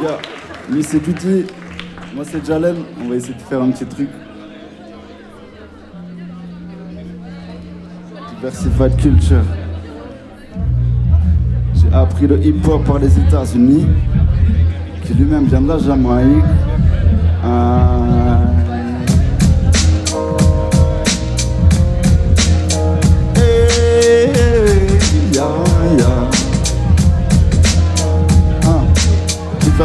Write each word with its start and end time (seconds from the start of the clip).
Yeah. 0.00 0.18
Lui 0.70 0.82
c'est 0.82 1.00
Tutti, 1.00 1.46
moi 2.14 2.24
c'est 2.24 2.44
Jalen, 2.44 2.76
on 3.00 3.08
va 3.08 3.16
essayer 3.16 3.34
de 3.34 3.40
faire 3.40 3.62
un 3.62 3.70
petit 3.70 3.86
truc. 3.86 4.08
Diversified 8.36 8.96
culture. 8.96 9.44
J'ai 11.74 11.92
appris 11.92 12.26
le 12.26 12.44
hip-hop 12.44 12.84
par 12.84 12.98
les 12.98 13.18
États-Unis, 13.18 13.86
qui 15.04 15.14
lui-même 15.14 15.46
vient 15.46 15.60
de 15.62 15.68
la 15.68 15.78
Jamaïque. 15.78 16.44
Euh, 17.44 17.97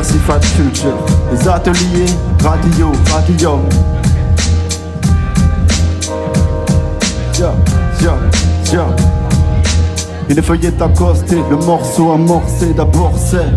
Culture. 0.04 0.98
Les 1.32 1.48
ateliers, 1.48 2.06
radio, 2.44 2.92
radio. 3.10 3.60
Yeah, 7.40 7.54
yeah, 8.02 8.18
yeah. 8.72 8.86
Et 10.30 10.34
les 10.34 10.42
feuilles 10.42 10.66
est 10.66 10.82
accostée, 10.82 11.42
le 11.50 11.56
morceau 11.56 12.12
amorcé 12.12 12.74
d'abord 12.74 13.14
c'est 13.18 13.48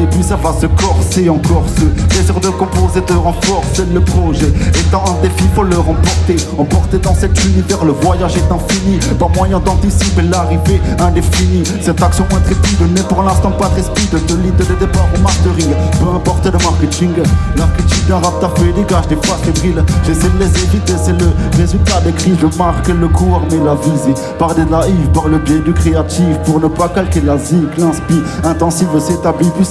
posé 0.00 0.06
puis 0.10 0.22
ça 0.22 0.36
va 0.36 0.52
se 0.52 0.66
corser 0.66 1.28
encore 1.28 1.64
ce 1.76 1.84
désir 2.14 2.38
de 2.40 2.48
composer 2.48 3.00
de 3.00 3.12
renforcer 3.14 3.84
le 3.92 4.00
projet. 4.00 4.52
Étant 4.74 5.04
un 5.06 5.22
défi 5.22 5.44
faut 5.54 5.62
le 5.62 5.76
remporter. 5.76 6.36
Emporter 6.58 6.98
dans 6.98 7.14
cet 7.14 7.42
univers 7.44 7.84
le 7.84 7.92
voyage 7.92 8.36
est 8.36 8.52
infini. 8.52 8.98
Pas 9.18 9.28
moyen 9.34 9.58
d'anticiper 9.60 10.22
l'arrivée 10.22 10.80
indéfinie. 10.98 11.64
Cette 11.80 12.02
action 12.02 12.24
intrépide 12.36 12.94
n'est 12.94 13.02
pour 13.02 13.22
l'instant 13.22 13.50
pas 13.50 13.68
très 13.68 13.82
speed. 13.82 14.10
De 14.10 14.34
l'idée 14.36 14.64
de 14.64 14.74
départ 14.78 15.08
au 15.16 15.20
mastering 15.20 15.72
peu 16.00 16.14
importe 16.14 16.46
le 16.46 16.58
marketing 16.58 17.10
l'archétype 17.56 18.08
d'un 18.08 18.16
rap 18.16 18.40
t'a 18.40 18.48
fait 18.48 18.72
dégage 18.72 19.08
des 19.08 19.16
fois 19.16 19.36
fébriles. 19.42 19.82
J'essaie 20.04 20.28
de 20.28 20.38
les 20.38 20.64
éviter 20.64 20.94
c'est 21.02 21.18
le 21.18 21.30
résultat 21.56 22.00
des 22.00 22.12
cris. 22.12 22.36
Je 22.40 22.58
marque 22.58 22.88
le 22.88 23.08
coup 23.08 23.34
armé 23.34 23.58
la 23.64 23.74
visée 23.74 24.14
par 24.38 24.54
des 24.54 24.64
naïfs. 24.64 25.10
Par 25.12 25.28
le 25.28 25.38
biais 25.38 25.60
du 25.60 25.72
créatif 25.72 26.38
pour 26.44 26.60
ne 26.60 26.68
pas 26.68 26.88
calquer 26.88 27.20
la 27.20 27.36
zik 27.38 27.76
l'inspi 27.78 28.20
intensive 28.44 28.88
s'établit 28.98 29.50
puis 29.56 29.64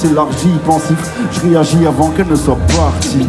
pensif. 0.65 0.97
Je 1.31 1.39
réagis 1.41 1.85
avant 1.85 2.09
qu'elle 2.09 2.27
ne 2.27 2.35
soit 2.35 2.57
partie 2.75 3.27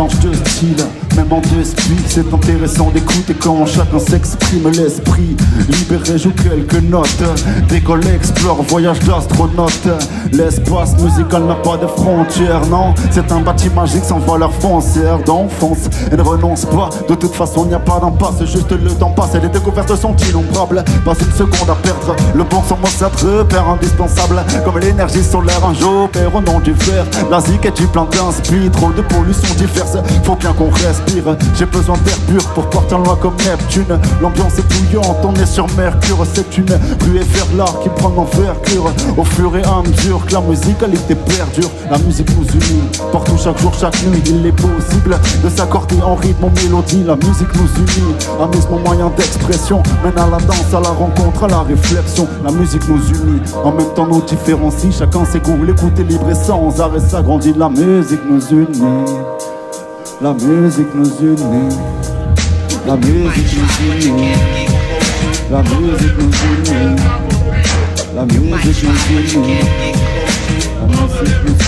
De 0.00 0.32
style, 0.32 0.86
même 1.14 1.30
en 1.30 1.40
deux 1.40 1.60
esprits, 1.60 1.98
c'est 2.06 2.32
intéressant 2.32 2.90
d'écouter 2.90 3.34
quand 3.34 3.66
chacun 3.66 3.98
s'exprime 3.98 4.70
l'esprit. 4.70 5.36
Libéré, 5.68 6.16
joue 6.16 6.32
quelques 6.32 6.82
notes, 6.82 7.22
décolle, 7.68 8.06
explore, 8.06 8.62
voyage 8.62 8.98
d'astronaute. 9.00 9.88
L'espace 10.32 10.96
musical 11.02 11.44
n'a 11.44 11.56
pas 11.56 11.76
de 11.76 11.86
frontières, 11.86 12.64
non, 12.70 12.94
c'est 13.10 13.30
un 13.30 13.40
bâtiment 13.40 13.82
magique 13.82 14.04
sans 14.04 14.20
valeur 14.20 14.50
foncière 14.54 15.18
d'enfance. 15.22 15.90
Elle 16.10 16.16
ne 16.16 16.22
renonce 16.22 16.64
pas, 16.64 16.88
de 17.06 17.14
toute 17.14 17.34
façon, 17.34 17.64
il 17.64 17.68
n'y 17.68 17.74
a 17.74 17.78
pas 17.78 18.00
d'impasse, 18.00 18.42
juste 18.46 18.72
le 18.72 18.90
temps 18.90 19.10
passe 19.10 19.34
et 19.34 19.40
les 19.40 19.50
découvertes 19.50 19.94
sont 19.96 20.16
innombrables. 20.30 20.82
Pas 21.04 21.12
une 21.12 21.32
seconde 21.32 21.68
à 21.68 21.74
perdre, 21.74 22.16
le 22.34 22.44
bon 22.44 22.62
ça 22.88 23.10
te 23.10 23.26
repère 23.26 23.68
indispensable, 23.68 24.42
comme 24.64 24.78
l'énergie 24.78 25.22
solaire, 25.22 25.64
un 25.64 25.74
jour 25.74 26.08
perd 26.08 26.34
au 26.34 26.40
nom 26.40 26.58
du 26.60 26.74
fer. 26.74 27.04
La 27.30 27.40
zik 27.40 27.66
est 27.66 27.76
du 27.76 27.86
plein 27.86 28.06
d'inspi, 28.06 28.70
trop 28.72 28.92
de 28.92 29.02
pollution 29.02 29.54
faut 30.24 30.36
bien 30.36 30.52
qu'on 30.52 30.70
respire. 30.70 31.36
J'ai 31.56 31.66
besoin 31.66 31.96
d'air 32.04 32.16
pur 32.28 32.42
pour 32.54 32.68
partir 32.70 32.98
loin 32.98 33.16
comme 33.20 33.34
Neptune. 33.44 33.98
L'ambiance 34.20 34.58
est 34.58 34.68
bouillante, 34.72 35.18
on 35.24 35.34
est 35.34 35.46
sur 35.46 35.66
Mercure, 35.76 36.24
c'est 36.32 36.58
une 36.58 36.70
ruée 37.04 37.24
vers 37.32 37.46
l'art 37.56 37.80
qui 37.82 37.88
prend 37.88 38.10
l'envergure. 38.10 38.92
Au 39.16 39.24
fur 39.24 39.56
et 39.56 39.62
à 39.64 39.82
mesure 39.86 40.24
que 40.26 40.34
la 40.34 40.40
musicalité 40.40 41.14
perdure, 41.14 41.70
la 41.90 41.98
musique 41.98 42.28
nous 42.36 42.46
unit. 42.46 42.82
Partout, 43.12 43.36
chaque 43.42 43.58
jour, 43.58 43.72
chaque 43.78 44.02
nuit, 44.04 44.22
il 44.26 44.46
est 44.46 44.52
possible 44.52 45.18
de 45.42 45.48
s'accorder 45.48 46.00
en 46.02 46.14
rythme, 46.14 46.44
en 46.44 46.50
mélodie. 46.50 47.04
La 47.04 47.16
musique 47.16 47.54
nous 47.54 47.68
unit, 47.82 48.14
un 48.40 48.70
mon 48.70 48.78
moyen 48.80 49.10
d'expression. 49.16 49.82
Mène 50.04 50.18
à 50.18 50.26
la 50.26 50.38
danse, 50.38 50.74
à 50.74 50.80
la 50.80 50.90
rencontre, 50.90 51.44
à 51.44 51.48
la 51.48 51.60
réflexion. 51.60 52.28
La 52.44 52.50
musique 52.50 52.88
nous 52.88 52.98
unit, 53.08 53.40
en 53.64 53.72
même 53.72 53.92
temps 53.94 54.06
nous 54.06 54.22
différencie. 54.22 54.96
Chacun 54.96 55.24
ses 55.24 55.40
goûts, 55.40 55.62
l'écoute 55.64 55.98
est 55.98 56.04
libre 56.04 56.30
et 56.30 56.34
sans 56.34 56.80
arrêt 56.80 57.00
s'agrandit. 57.00 57.54
La 57.56 57.68
musique 57.68 58.20
nous 58.28 58.42
unit. 58.50 59.59
La 60.22 60.34
musique 60.34 60.94
nous 60.94 61.10
unit. 61.22 61.74
La 62.86 62.94
musique 62.94 63.56
nous 63.56 64.10
unit. 64.10 64.34
La 65.50 65.62
musique 65.62 66.18
nous 66.18 66.30
unit. 66.60 66.96
La 68.14 68.26
musique 68.26 68.82
nous 68.82 69.38
unit. 69.40 69.56
La 70.78 70.86
musique 70.86 71.38
nous 71.46 71.58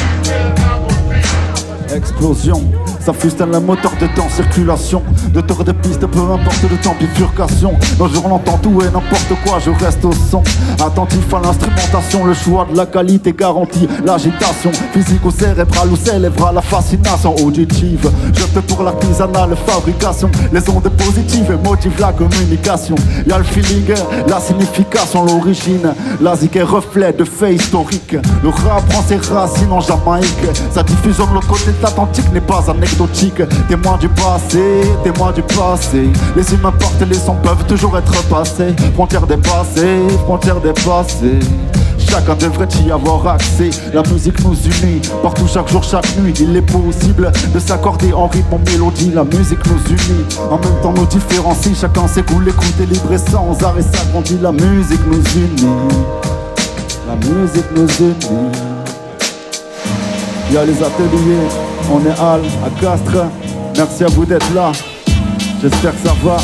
unit. 1.86 1.94
Explosion. 1.94 2.60
Ça 3.04 3.12
fustine 3.12 3.50
le 3.50 3.58
moteur 3.58 3.90
de 4.00 4.06
temps, 4.14 4.28
circulation 4.28 5.02
De 5.34 5.40
tour 5.40 5.64
de 5.64 5.72
piste, 5.72 6.06
peu 6.06 6.20
importe 6.20 6.62
le 6.70 6.76
temps, 6.76 6.94
bifurcation. 7.00 7.74
Nos 7.98 8.06
jours 8.06 8.28
l'entend 8.28 8.58
tout 8.58 8.80
et 8.80 8.84
n'importe 8.84 9.34
quoi, 9.44 9.58
je 9.58 9.70
reste 9.84 10.04
au 10.04 10.12
son. 10.12 10.40
Attentif 10.80 11.34
à 11.34 11.40
l'instrumentation, 11.40 12.24
le 12.24 12.34
choix 12.34 12.66
de 12.70 12.76
la 12.76 12.86
qualité 12.86 13.32
garantit 13.32 13.88
L'agitation, 14.04 14.70
physique 14.92 15.24
ou 15.24 15.32
cérébrale 15.32 15.88
ou 15.90 15.96
célébrale 15.96 16.54
La 16.54 16.62
fascination 16.62 17.34
auditive, 17.36 18.08
fais 18.52 18.60
pour 18.62 18.82
l'artisanale 18.82 19.56
fabrication. 19.66 20.30
Les 20.52 20.68
ondes 20.68 20.88
positives 20.90 21.58
motivent 21.64 22.00
la 22.00 22.12
communication. 22.12 22.94
Y'a 23.26 23.38
le 23.38 23.44
feeling, 23.44 23.94
la 24.28 24.40
signification, 24.40 25.24
l'origine. 25.24 25.94
La 26.20 26.36
zik 26.36 26.56
est 26.56 26.62
reflet 26.62 27.12
de 27.12 27.24
faits 27.24 27.60
historiques. 27.60 28.16
Le 28.42 28.48
rap 28.48 28.86
prend 28.88 29.02
ses 29.02 29.16
racines 29.16 29.72
en 29.72 29.80
Jamaïque. 29.80 30.26
Sa 30.70 30.82
diffusion 30.82 31.26
de 31.26 31.34
l'autre 31.34 31.48
côté 31.48 31.72
de 31.72 31.82
l'Atlantique 31.82 32.32
n'est 32.32 32.40
pas 32.40 32.62
anecdotique 32.92 33.42
Témoin 33.68 33.96
du 33.98 34.08
passé, 34.08 34.82
témoin 35.02 35.32
du 35.32 35.42
passé 35.42 36.10
Les 36.36 36.54
humains 36.54 36.72
portent 36.72 37.02
les 37.02 37.14
sons 37.14 37.36
peuvent 37.42 37.64
toujours 37.66 37.96
être 37.98 38.22
passés 38.24 38.74
Frontières 38.94 39.26
dépassées, 39.26 40.00
frontières 40.24 40.60
dépassées 40.60 41.40
Chacun 41.98 42.34
devrait 42.34 42.68
y 42.84 42.90
avoir 42.90 43.26
accès. 43.26 43.70
La 43.94 44.02
musique 44.02 44.44
nous 44.44 44.54
unit 44.54 45.00
partout, 45.22 45.46
chaque 45.46 45.68
jour, 45.68 45.82
chaque 45.82 46.04
nuit. 46.18 46.34
Il 46.40 46.54
est 46.54 46.60
possible 46.60 47.32
de 47.54 47.58
s'accorder 47.58 48.12
en 48.12 48.26
rythme, 48.26 48.52
en 48.52 48.58
mélodie. 48.58 49.12
La 49.14 49.24
musique 49.24 49.64
nous 49.64 49.80
unit, 49.88 50.26
en 50.50 50.58
même 50.58 50.80
temps 50.82 50.92
nous 50.92 51.06
différencie. 51.06 51.74
Chacun 51.80 52.06
ses 52.06 52.20
goûts, 52.22 52.40
l'écoute 52.40 52.74
est 52.82 52.92
libre 52.92 53.12
et 53.14 53.18
sans 53.18 53.56
arrêt 53.64 53.80
s'agrandit. 53.80 54.38
La 54.42 54.52
musique 54.52 55.00
nous 55.06 55.22
unit. 55.40 55.66
La 57.08 57.14
musique 57.16 57.70
nous 57.74 57.88
unit. 58.04 58.71
Il 60.48 60.54
y 60.54 60.58
a 60.58 60.64
les 60.64 60.82
ateliers, 60.82 61.48
on 61.90 62.00
est 62.04 62.20
Al 62.20 62.42
à 62.64 62.80
Castres. 62.80 63.26
Merci 63.76 64.04
à 64.04 64.08
vous 64.08 64.24
d'être 64.26 64.52
là. 64.54 64.72
J'espère 65.62 65.92
que 65.92 66.08
ça 66.08 66.14
va. 66.22 66.36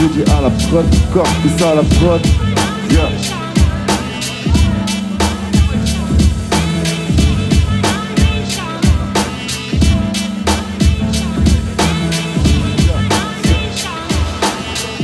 Je 0.00 0.06
dis 0.06 0.30
à 0.30 0.42
la 0.42 0.50
prod, 0.50 0.84
corps, 1.12 1.24
tout 1.42 1.58
ça 1.58 1.70
à 1.70 1.74
la 1.76 1.82
prod. 1.82 2.20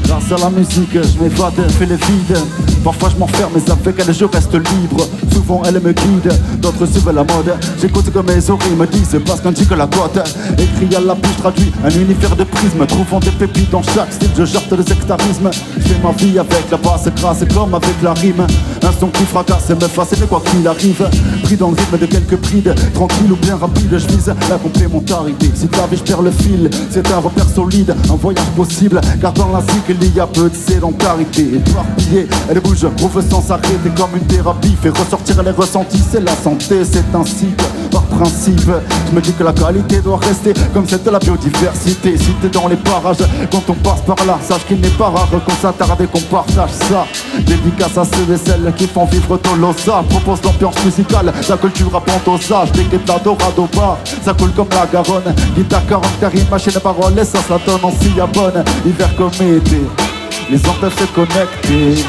Grâce 0.02 0.32
à 0.32 0.44
la 0.44 0.50
musique, 0.50 0.90
je 0.92 1.22
m'évade, 1.22 1.70
fais 1.78 1.86
les 1.86 1.96
vides. 1.96 2.71
Parfois 2.84 3.10
je 3.10 3.16
m'enferme, 3.16 3.52
mais 3.54 3.70
avec 3.70 3.96
elle 3.98 4.14
je 4.14 4.24
reste 4.24 4.54
libre. 4.54 5.06
Souvent 5.32 5.62
elle 5.64 5.80
me 5.80 5.92
guide, 5.92 6.32
d'autres 6.58 6.86
suivent 6.86 7.12
la 7.14 7.24
mode. 7.24 7.54
J'écoute 7.80 8.10
que 8.12 8.18
mes 8.18 8.50
oreilles 8.50 8.76
me 8.76 8.86
disent 8.86 9.20
parce 9.24 9.40
qu'on 9.40 9.52
dit 9.52 9.66
que 9.66 9.74
la 9.74 9.86
cote. 9.86 10.18
Écrit 10.58 10.96
à 10.96 11.00
la 11.00 11.14
bouche, 11.14 11.36
traduit 11.38 11.72
un 11.84 11.90
univers 11.90 12.34
de 12.36 12.44
prisme. 12.44 12.84
Trouvant 12.86 13.20
des 13.20 13.30
pépites 13.30 13.70
dans 13.70 13.82
chaque 13.82 14.12
style, 14.12 14.30
je 14.36 14.44
jarte 14.44 14.72
le 14.72 14.82
sectarisme. 14.82 15.50
Je 15.76 15.88
fais 15.88 16.02
ma 16.02 16.12
vie 16.12 16.38
avec 16.38 16.70
la 16.70 16.76
basse 16.76 17.08
grâce 17.16 17.44
comme 17.54 17.74
avec 17.74 18.02
la 18.02 18.14
rime. 18.14 18.46
Un 18.84 18.92
son 18.98 19.08
qui 19.08 19.24
fracasse 19.24 19.70
et 19.70 19.74
me 19.74 19.88
fascine 19.88 20.26
quoi 20.26 20.42
qu'il 20.44 20.66
arrive. 20.66 21.08
Pris 21.44 21.56
dans 21.56 21.70
le 21.70 21.76
rythme 21.76 21.98
de 21.98 22.06
quelques 22.06 22.36
prides, 22.36 22.74
tranquille 22.94 23.32
ou 23.32 23.36
bien 23.36 23.56
rapide, 23.56 23.90
je 23.92 24.06
vise 24.08 24.34
la 24.50 24.56
complémentarité. 24.56 25.50
Si 25.54 25.68
ta 25.68 25.86
vie 25.86 25.96
je 25.96 26.02
perds 26.02 26.22
le 26.22 26.30
fil, 26.30 26.68
c'est 26.90 27.08
un 27.12 27.18
repère 27.18 27.48
solide, 27.48 27.94
un 28.10 28.16
voyage 28.16 28.50
possible. 28.56 29.00
Car 29.20 29.32
dans 29.32 29.48
la 29.48 29.60
zik 29.60 29.84
il 29.88 30.14
y 30.14 30.20
a 30.20 30.26
peu 30.26 30.50
de 30.50 30.54
sédentarité. 30.54 31.42
Éparpillé, 31.54 32.26
elle 32.50 32.60
bouge 32.60 32.86
prouve 32.96 33.22
sans 33.28 33.40
s'arrêter 33.40 33.90
comme 33.96 34.16
une 34.16 34.26
thérapie. 34.26 34.76
Fait 34.82 34.90
ressortir 34.90 35.42
les 35.42 35.52
ressentis, 35.52 36.02
c'est 36.10 36.24
la 36.24 36.34
santé, 36.34 36.84
c'est 36.84 37.14
ainsi 37.14 37.46
que 37.56 37.92
par 37.92 38.02
principe, 38.04 38.70
je 39.08 39.14
me 39.14 39.20
dis 39.20 39.32
que 39.32 39.44
la 39.44 39.52
qualité 39.52 40.00
doit 40.00 40.18
rester 40.18 40.54
comme 40.72 40.88
celle 40.88 41.02
de 41.02 41.10
la 41.10 41.18
biodiversité. 41.18 42.16
Si 42.16 42.32
t'es 42.40 42.48
dans 42.48 42.66
les 42.66 42.76
parages, 42.76 43.18
quand 43.50 43.62
on 43.68 43.74
passe 43.74 44.00
par 44.00 44.24
là, 44.26 44.38
sache 44.42 44.64
qu'il 44.66 44.80
n'est 44.80 44.88
pas 44.88 45.10
rare 45.10 45.28
qu'on 45.30 45.54
s'attarde 45.54 46.00
et 46.00 46.06
qu'on 46.06 46.20
partage 46.20 46.70
ça. 46.88 47.06
Dédicace 47.46 47.98
à 47.98 48.04
ceux 48.04 48.32
et 48.32 48.38
qui 48.76 48.86
font 48.86 49.04
vivre 49.06 49.36
Tolosa. 49.38 50.04
Propose 50.08 50.42
l'ambiance 50.42 50.84
musicale, 50.84 51.32
la 51.48 51.56
culture 51.56 51.90
à 51.94 52.40
sage 52.40 52.72
Des 52.72 52.84
guettes 52.84 53.06
dorado 53.24 53.68
bar, 53.74 53.98
ça 54.24 54.34
coule 54.34 54.52
comme 54.52 54.68
la 54.70 54.86
Garonne. 54.86 55.34
Guitare 55.56 55.86
40 55.86 56.20
carré, 56.20 56.38
machine 56.50 56.80
parole, 56.80 57.18
et 57.18 57.24
ça, 57.24 57.38
ça 57.46 57.58
donne 57.64 57.80
en 57.82 57.90
à 57.90 58.26
bonne. 58.26 58.64
Hiver 58.84 59.14
comme 59.16 59.30
les 60.50 60.58
peuvent 60.58 60.98
se 60.98 61.04
connecter 61.14 62.04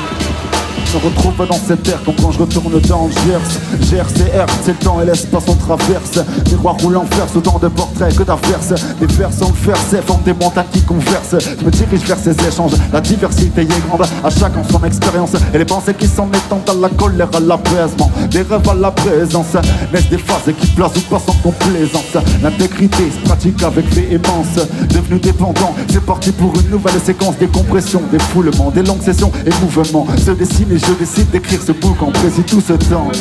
me 0.94 1.00
retrouve 1.00 1.48
dans 1.48 1.56
cette 1.56 1.84
terre 1.84 2.02
comme 2.04 2.16
quand 2.16 2.32
je 2.32 2.40
retourne 2.40 2.80
dans 2.82 3.10
Gers. 3.10 3.88
Gers 3.90 4.06
et 4.20 4.38
R, 4.40 4.46
c'est 4.64 4.72
le 4.72 4.78
temps 4.78 5.02
et 5.02 5.06
l'espace 5.06 5.44
on 5.48 5.56
traverse. 5.56 6.20
Miroir 6.52 6.76
roulant 6.76 7.06
verse 7.18 7.36
autant 7.36 7.58
de 7.60 7.68
portraits 7.68 8.16
que 8.16 8.24
d'averses. 8.24 8.74
Des 9.00 9.08
vers 9.08 9.32
sans 9.34 9.52
faire, 9.54 9.78
c'est 9.90 10.04
forment 10.04 10.24
des 10.24 10.34
montagnes 10.34 10.68
qui 10.72 10.82
conversent. 10.82 11.38
Je 11.60 11.66
me 11.66 11.72
dirige 11.72 12.02
vers 12.02 12.18
ces 12.18 12.36
échanges, 12.48 12.74
la 12.92 13.02
diversité 13.02 13.62
est 13.62 13.88
grande. 13.88 14.06
À 14.24 14.30
chacun 14.30 14.62
son 14.70 14.84
expérience 14.84 15.32
et 15.54 15.58
les 15.58 15.66
pensées 15.66 15.94
qui 15.94 16.08
s'en 16.08 16.30
étendent 16.30 16.70
à 16.70 16.74
la 16.74 16.90
colère, 16.90 17.30
à 17.34 17.40
l'apaisement. 17.40 18.12
Des 18.30 18.42
rêves 18.42 18.70
à 18.70 18.74
la 18.76 18.92
présence, 18.92 19.54
naissent 19.92 20.10
des 20.10 20.18
phases 20.18 20.54
qui 20.60 20.68
placent 20.68 20.98
ou 20.98 21.02
passent 21.02 21.30
en 21.30 21.34
complaisance. 21.42 22.18
L'intégrité 22.42 23.10
se 23.10 23.28
pratique 23.28 23.64
avec 23.64 23.86
véhémence. 23.94 24.60
Devenu 24.90 25.20
dépendant, 25.20 25.74
c'est 25.90 26.06
parti 26.06 26.32
pour 26.32 26.54
une 26.60 26.70
nouvelle 26.70 27.00
séquence. 27.04 27.38
Des 27.38 27.48
compressions, 27.48 28.02
des 28.12 28.20
foulements, 28.20 28.70
des 28.70 28.84
longues 28.84 29.02
sessions 29.02 29.32
et 29.46 29.50
mouvements. 29.62 30.06
Se 30.24 30.32
dessinent 30.32 30.83
je 30.88 30.94
décide 30.94 31.30
d'écrire 31.32 31.62
ce 31.62 31.72
bouc 31.72 32.02
en 32.02 32.12
précis 32.12 32.44
tout 32.44 32.62
ce 32.62 32.74
temps. 32.74 33.12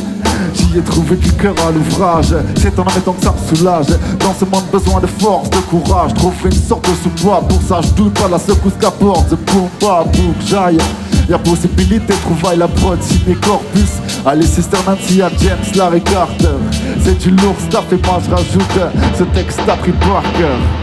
J'y 0.54 0.78
ai 0.78 0.82
trouvé 0.82 1.16
du 1.16 1.32
cœur 1.32 1.54
à 1.66 1.70
l'ouvrage. 1.70 2.34
C'est 2.56 2.78
en 2.78 2.82
admettant 2.82 3.12
que 3.12 3.24
ça 3.24 3.32
me 3.32 3.56
soulage. 3.56 3.86
Dans 4.18 4.34
ce 4.34 4.44
monde, 4.44 4.64
besoin 4.72 5.00
de 5.00 5.06
force, 5.06 5.48
de 5.50 5.56
courage. 5.58 6.14
Trouver 6.14 6.36
une 6.46 6.52
sorte 6.52 6.88
de 6.88 6.94
sous-poids. 7.02 7.40
Pour 7.48 7.62
ça, 7.62 7.80
je 7.82 7.90
doute 7.90 8.14
pas 8.14 8.28
la 8.28 8.38
secousse 8.38 8.74
qu'apporte. 8.80 9.30
Boom, 9.30 9.68
pas, 9.80 10.04
boum, 10.04 10.34
j'aille. 10.44 10.78
Y'a 11.28 11.38
possibilité, 11.38 12.14
trouvaille 12.24 12.58
la 12.58 12.68
prod, 12.68 12.98
mes 13.26 13.34
corpus. 13.34 13.92
Allez, 14.26 14.46
Sister 14.46 14.78
Nancy 14.86 15.22
à 15.22 15.30
James, 15.40 15.58
Larry 15.76 16.02
Carter. 16.02 16.58
C'est 17.02 17.18
du 17.18 17.30
lourd 17.30 17.54
stuff 17.60 17.84
et 17.92 18.06
moi 18.06 18.20
je 18.24 18.30
rajoute 18.30 18.92
ce 19.16 19.24
texte 19.34 19.60
à 19.68 19.76
pris 19.76 19.92
par 19.92 20.22
cœur. 20.36 20.81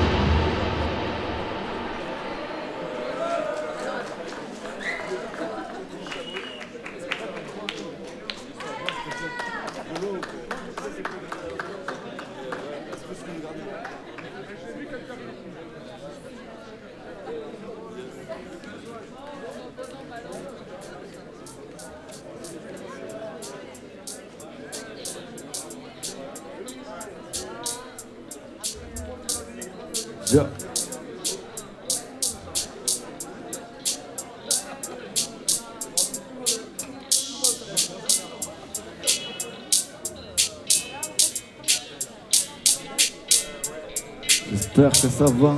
Que 44.79 44.95
ça 44.95 45.25
va, 45.25 45.57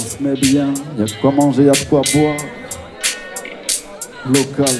on 0.00 0.02
se 0.02 0.22
met 0.22 0.32
bien, 0.32 0.72
y 0.98 1.02
a 1.02 1.04
quoi 1.20 1.32
manger, 1.32 1.64
y 1.64 1.68
a 1.68 1.72
quoi 1.88 2.00
boire. 2.14 2.34
Local. 4.26 4.74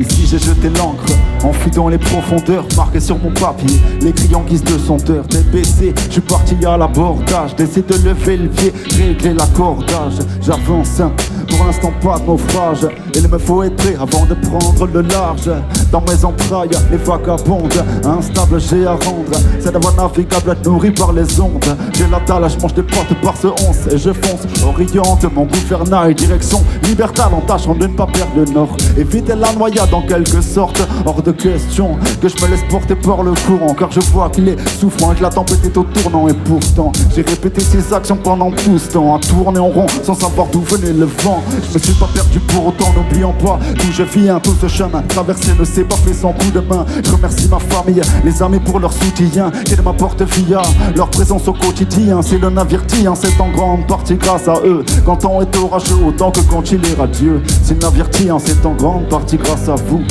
Ici 0.00 0.26
j'ai 0.26 0.38
jeté 0.38 0.68
l'encre, 0.70 1.04
enfui 1.44 1.70
dans 1.70 1.88
les 1.88 1.98
profondeurs, 1.98 2.66
marqué 2.76 2.98
sur 2.98 3.18
mon 3.18 3.30
papier, 3.34 3.78
les 4.00 4.34
en 4.34 4.42
guise 4.42 4.64
de 4.64 4.76
sondeur, 4.76 5.28
tête 5.28 5.48
baissée, 5.52 5.94
je 6.08 6.12
suis 6.14 6.20
parti 6.20 6.56
à 6.66 6.76
l'abordage, 6.76 7.54
d'essayer 7.54 7.82
de 7.82 7.94
lever 8.08 8.36
le 8.36 8.48
pied, 8.48 8.72
régler 8.98 9.34
l'accordage, 9.34 10.14
j'avance 10.42 11.00
pour 11.60 11.66
l'instant 11.66 11.92
pas 12.00 12.18
de 12.18 12.26
naufrage. 12.26 12.86
Il 13.14 13.28
me 13.28 13.38
faut 13.38 13.62
prêt 13.76 13.94
avant 13.94 14.24
de 14.24 14.34
prendre 14.34 14.86
le 14.86 15.02
large. 15.02 15.50
Dans 15.92 16.00
mes 16.00 16.24
entrailles, 16.24 16.70
les 16.90 16.96
vagabondes 16.96 17.84
Instable, 18.04 18.60
j'ai 18.60 18.86
à 18.86 18.92
rendre. 18.92 19.36
C'est 19.58 19.76
voie 19.76 19.92
navigable 19.96 20.56
nourrie 20.64 20.90
par 20.90 21.12
les 21.12 21.38
ondes. 21.38 21.64
J'ai 21.94 22.06
la 22.06 22.20
dalle, 22.20 22.48
je 22.48 22.58
mange 22.62 22.74
des 22.74 22.82
potes 22.82 23.14
par 23.22 23.36
ce 23.36 23.48
once 23.48 23.86
Et 23.92 23.98
je 23.98 24.10
fonce, 24.12 24.46
oriente 24.64 25.26
mon 25.34 25.44
gouvernail 25.44 26.14
Direction 26.14 26.62
libertale 26.84 27.34
en 27.34 27.40
tâchant 27.42 27.74
de 27.74 27.86
ne 27.86 27.94
pas 27.94 28.06
perdre 28.06 28.32
le 28.36 28.44
nord. 28.44 28.74
Éviter 28.96 29.34
la 29.34 29.52
noyade 29.52 29.92
en 29.92 30.02
quelque 30.02 30.40
sorte. 30.40 30.80
Hors 31.04 31.22
de 31.22 31.32
question 31.32 31.96
que 32.22 32.28
je 32.28 32.42
me 32.42 32.50
laisse 32.50 32.64
porter 32.70 32.94
par 32.94 33.22
le 33.22 33.32
courant 33.46 33.74
Car 33.74 33.90
je 33.92 34.00
vois 34.00 34.30
qu'il 34.30 34.48
est 34.48 34.68
souffrant 34.68 35.12
et 35.12 35.16
que 35.16 35.22
la 35.22 35.30
tempête 35.30 35.64
est 35.64 35.76
au 35.76 35.84
tournant. 35.84 36.26
Et 36.28 36.34
pourtant, 36.34 36.92
j'ai 37.14 37.22
répété 37.22 37.60
ces 37.60 37.92
actions 37.92 38.16
pendant 38.16 38.50
tout 38.50 38.78
ce 38.78 38.92
temps. 38.92 39.16
À 39.16 39.18
tourner 39.18 39.58
en 39.58 39.68
rond 39.68 39.86
sans 40.02 40.14
savoir 40.14 40.46
d'où 40.52 40.60
venait 40.62 40.92
le 40.92 41.04
vent 41.04 41.42
je 41.50 41.74
me 41.74 41.78
suis 41.78 41.94
pas 41.94 42.08
perdu 42.12 42.40
pour 42.40 42.68
autant, 42.68 42.92
n'oublions 42.96 43.32
pas 43.32 43.58
d'où 43.76 43.92
je 43.92 44.02
viens, 44.02 44.40
tout 44.40 44.54
ce 44.60 44.68
chemin 44.68 45.02
traversé 45.02 45.52
ne 45.58 45.64
s'est 45.64 45.84
pas 45.84 45.96
fait 45.96 46.14
sans 46.14 46.32
coup 46.32 46.50
de 46.50 46.60
main. 46.60 46.84
Je 47.04 47.12
remercie 47.12 47.48
ma 47.48 47.58
famille, 47.58 48.00
les 48.24 48.42
amis 48.42 48.60
pour 48.60 48.80
leur 48.80 48.92
soutien, 48.92 49.50
qu'ils 49.64 49.82
m'apportent 49.82 50.22
via 50.22 50.62
leur 50.94 51.10
présence 51.10 51.46
au 51.48 51.52
quotidien. 51.52 52.22
C'est 52.22 52.38
le 52.38 52.50
navire 52.50 52.82
c'est 53.14 53.40
en 53.40 53.50
grande 53.50 53.86
partie 53.86 54.16
grâce 54.16 54.48
à 54.48 54.60
eux. 54.64 54.84
Quand 55.04 55.24
on 55.24 55.42
est 55.42 55.56
orageux, 55.56 55.96
autant 56.06 56.30
que 56.30 56.40
quand 56.40 56.70
il 56.72 56.84
est 56.86 56.94
radieux. 56.94 57.42
C'est 57.62 57.74
le 57.74 57.80
navire 57.80 58.08
c'est 58.38 58.66
en 58.66 58.74
grande 58.74 59.08
partie 59.08 59.36
grâce 59.36 59.68
à 59.68 59.74
vous 59.74 60.02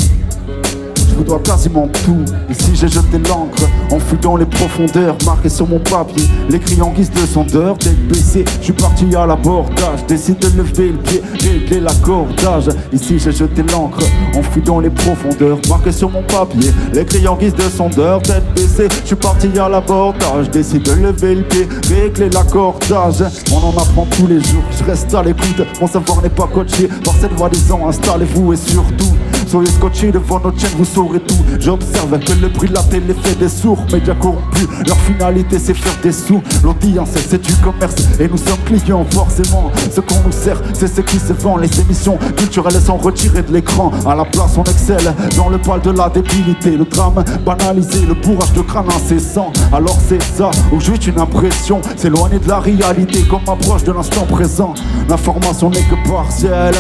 vous 1.16 1.24
dois 1.24 1.40
quasiment 1.40 1.88
tout. 2.06 2.24
Ici 2.50 2.72
j'ai 2.74 2.88
jeté 2.88 3.18
l'encre, 3.28 3.64
fut 4.10 4.18
dans 4.18 4.38
les 4.38 4.46
profondeurs, 4.46 5.18
marqué 5.26 5.50
sur 5.50 5.68
mon 5.68 5.80
papier, 5.80 6.24
l'écrit 6.50 6.82
en 6.82 6.92
guise 6.92 7.12
de 7.12 7.26
sondeur, 7.26 7.78
tête 7.78 8.08
baissée, 8.08 8.46
je 8.60 8.66
suis 8.66 8.74
parti 8.74 9.14
à 9.16 9.26
l'abordage, 9.26 10.06
décide 10.08 10.40
de 10.40 10.48
lever 10.58 10.90
le 10.90 10.98
pied, 10.98 11.22
régler 11.42 11.80
l'accordage. 11.82 12.70
Ici 12.94 13.20
j'ai 13.20 13.32
jeté 13.32 13.64
l'encre, 13.72 14.00
fut 14.54 14.62
dans 14.62 14.80
les 14.80 14.90
profondeurs, 14.90 15.60
marqué 15.68 15.92
sur 15.92 16.10
mon 16.10 16.24
papier, 16.24 16.72
l'écrit 16.94 17.28
en 17.28 17.36
guise 17.36 17.54
de 17.54 17.64
sondeur, 17.64 18.22
tête 18.22 18.44
baissée, 18.56 18.88
je 19.02 19.08
suis 19.08 19.16
parti 19.16 19.48
à 19.60 19.70
l'abordage, 19.70 20.50
décide 20.50 20.84
de 20.84 20.94
lever 20.94 21.36
le 21.36 21.44
pied, 21.44 21.68
régler 21.90 22.30
l'accordage. 22.30 23.24
On 23.52 23.58
en 23.58 23.72
apprend 23.72 24.08
tous 24.18 24.28
les 24.28 24.40
jours, 24.42 24.64
je 24.78 24.84
reste 24.84 25.14
à 25.14 25.24
l'écoute, 25.24 25.62
mon 25.82 25.88
savoir 25.88 26.22
n'est 26.22 26.30
pas 26.30 26.48
coaché 26.48 26.88
par 27.04 27.14
cette 27.20 27.34
voix 27.34 27.50
disant 27.50 27.88
installez-vous 27.88 28.54
et 28.54 28.58
surtout 28.58 29.14
Soyez 29.50 29.72
scotchés 29.72 30.12
devant 30.12 30.40
notre 30.40 30.60
chaîne, 30.60 30.78
vous 30.78 30.86
saurez 30.86 31.20
tout. 31.22 31.44
J'observe 31.60 32.20
que 32.20 32.34
le 32.34 32.50
prix 32.50 32.68
de 32.68 32.76
la 32.76 32.84
télé 32.84 33.16
fait 33.24 33.34
des 33.34 33.50
sourds, 33.50 33.84
médias 33.92 34.14
corrompus. 34.14 34.68
Leur 34.86 34.98
finalité, 34.98 35.58
c'est 35.58 35.74
faire 35.74 35.96
des 36.04 36.12
sous. 36.12 36.44
L'audience, 36.64 37.10
c'est 37.28 37.42
du 37.42 37.54
commerce 37.56 37.96
et 38.20 38.28
nous 38.28 38.38
sommes 38.38 38.60
clients, 38.66 39.04
forcément. 39.10 39.72
Ce 39.92 40.02
qu'on 40.02 40.22
nous 40.24 40.32
sert, 40.32 40.62
c'est 40.74 40.88
ce 40.88 41.02
qui 41.02 41.18
se 41.18 41.34
vend. 41.34 41.58
Les 41.58 41.82
émissions 41.82 42.20
culturelles 42.38 42.80
sont 42.80 42.98
retirées 42.98 43.42
de 43.42 43.52
l'écran. 43.52 43.92
À 44.06 44.14
la 44.14 44.26
place, 44.26 44.56
on 44.56 44.64
excelle 44.64 45.16
dans 45.36 45.50
le 45.50 45.58
poil 45.58 45.82
de 45.82 45.90
la 45.90 46.10
débilité. 46.10 46.78
Le 46.78 46.86
drame 46.86 47.24
banalisé, 47.44 48.06
le 48.06 48.14
bourrage 48.14 48.54
de 48.54 48.62
crâne 48.62 48.86
incessant. 48.96 49.52
Alors 49.74 49.98
c'est 50.08 50.22
ça, 50.22 50.52
où 50.72 50.80
juste 50.80 51.08
une 51.08 51.20
impression. 51.20 51.82
S'éloigner 51.96 52.38
de 52.38 52.48
la 52.48 52.60
réalité 52.60 53.24
comme 53.24 53.42
approche 53.48 53.84
de 53.84 53.94
l'instant 53.94 54.28
présent. 54.28 54.76
L'information 55.10 55.72
n'est 55.72 55.82
que 55.82 56.08
partielle. 56.08 56.76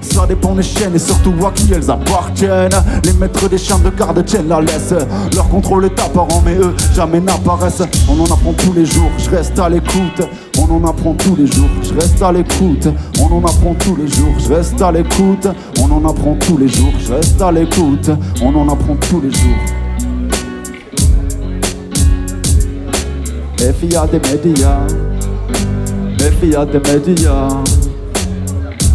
Ça 0.00 0.26
dépend 0.26 0.54
des 0.54 0.62
chaînes 0.62 0.94
et 0.94 0.98
surtout 0.98 1.34
à 1.46 1.50
qui 1.52 1.72
elles 1.72 1.90
appartiennent. 1.90 2.70
Les 3.04 3.12
maîtres 3.12 3.48
des 3.48 3.58
chiens 3.58 3.78
de 3.78 3.90
garde 3.90 4.24
tiennent 4.24 4.48
la 4.48 4.60
laisse. 4.60 4.94
Leur 5.34 5.48
contrôle 5.48 5.84
est 5.84 6.00
apparent, 6.00 6.42
mais 6.44 6.54
eux 6.54 6.74
jamais 6.94 7.20
n'apparaissent. 7.20 7.82
On 8.08 8.20
en 8.20 8.24
apprend 8.24 8.52
tous 8.52 8.72
les 8.72 8.86
jours, 8.86 9.10
je 9.18 9.30
reste 9.30 9.58
à 9.58 9.68
l'écoute. 9.68 10.22
On 10.58 10.70
en 10.70 10.84
apprend 10.88 11.14
tous 11.14 11.36
les 11.36 11.46
jours, 11.46 11.68
je 11.82 11.94
reste 11.94 12.22
à 12.22 12.32
l'écoute. 12.32 12.88
On 13.20 13.36
en 13.36 13.44
apprend 13.44 13.74
tous 13.74 13.96
les 13.96 14.08
jours, 14.08 14.34
je 14.38 14.52
reste 14.52 14.80
à 14.80 14.92
l'écoute. 14.92 15.48
On 15.80 15.90
en 15.90 16.08
apprend 16.08 16.36
tous 16.40 16.56
les 16.56 16.68
jours, 16.68 16.92
je 17.04 17.12
reste 17.12 17.40
à 17.40 17.52
l'écoute. 17.52 18.10
On 18.42 18.54
en 18.54 18.68
apprend 18.68 18.96
tous 18.96 19.20
les 19.20 19.30
jours. 19.30 19.56
Méfia 23.60 24.06
des 24.06 24.18
médias, 24.18 24.86
méfia 26.18 26.66
des 26.66 26.80
médias. 26.80 27.81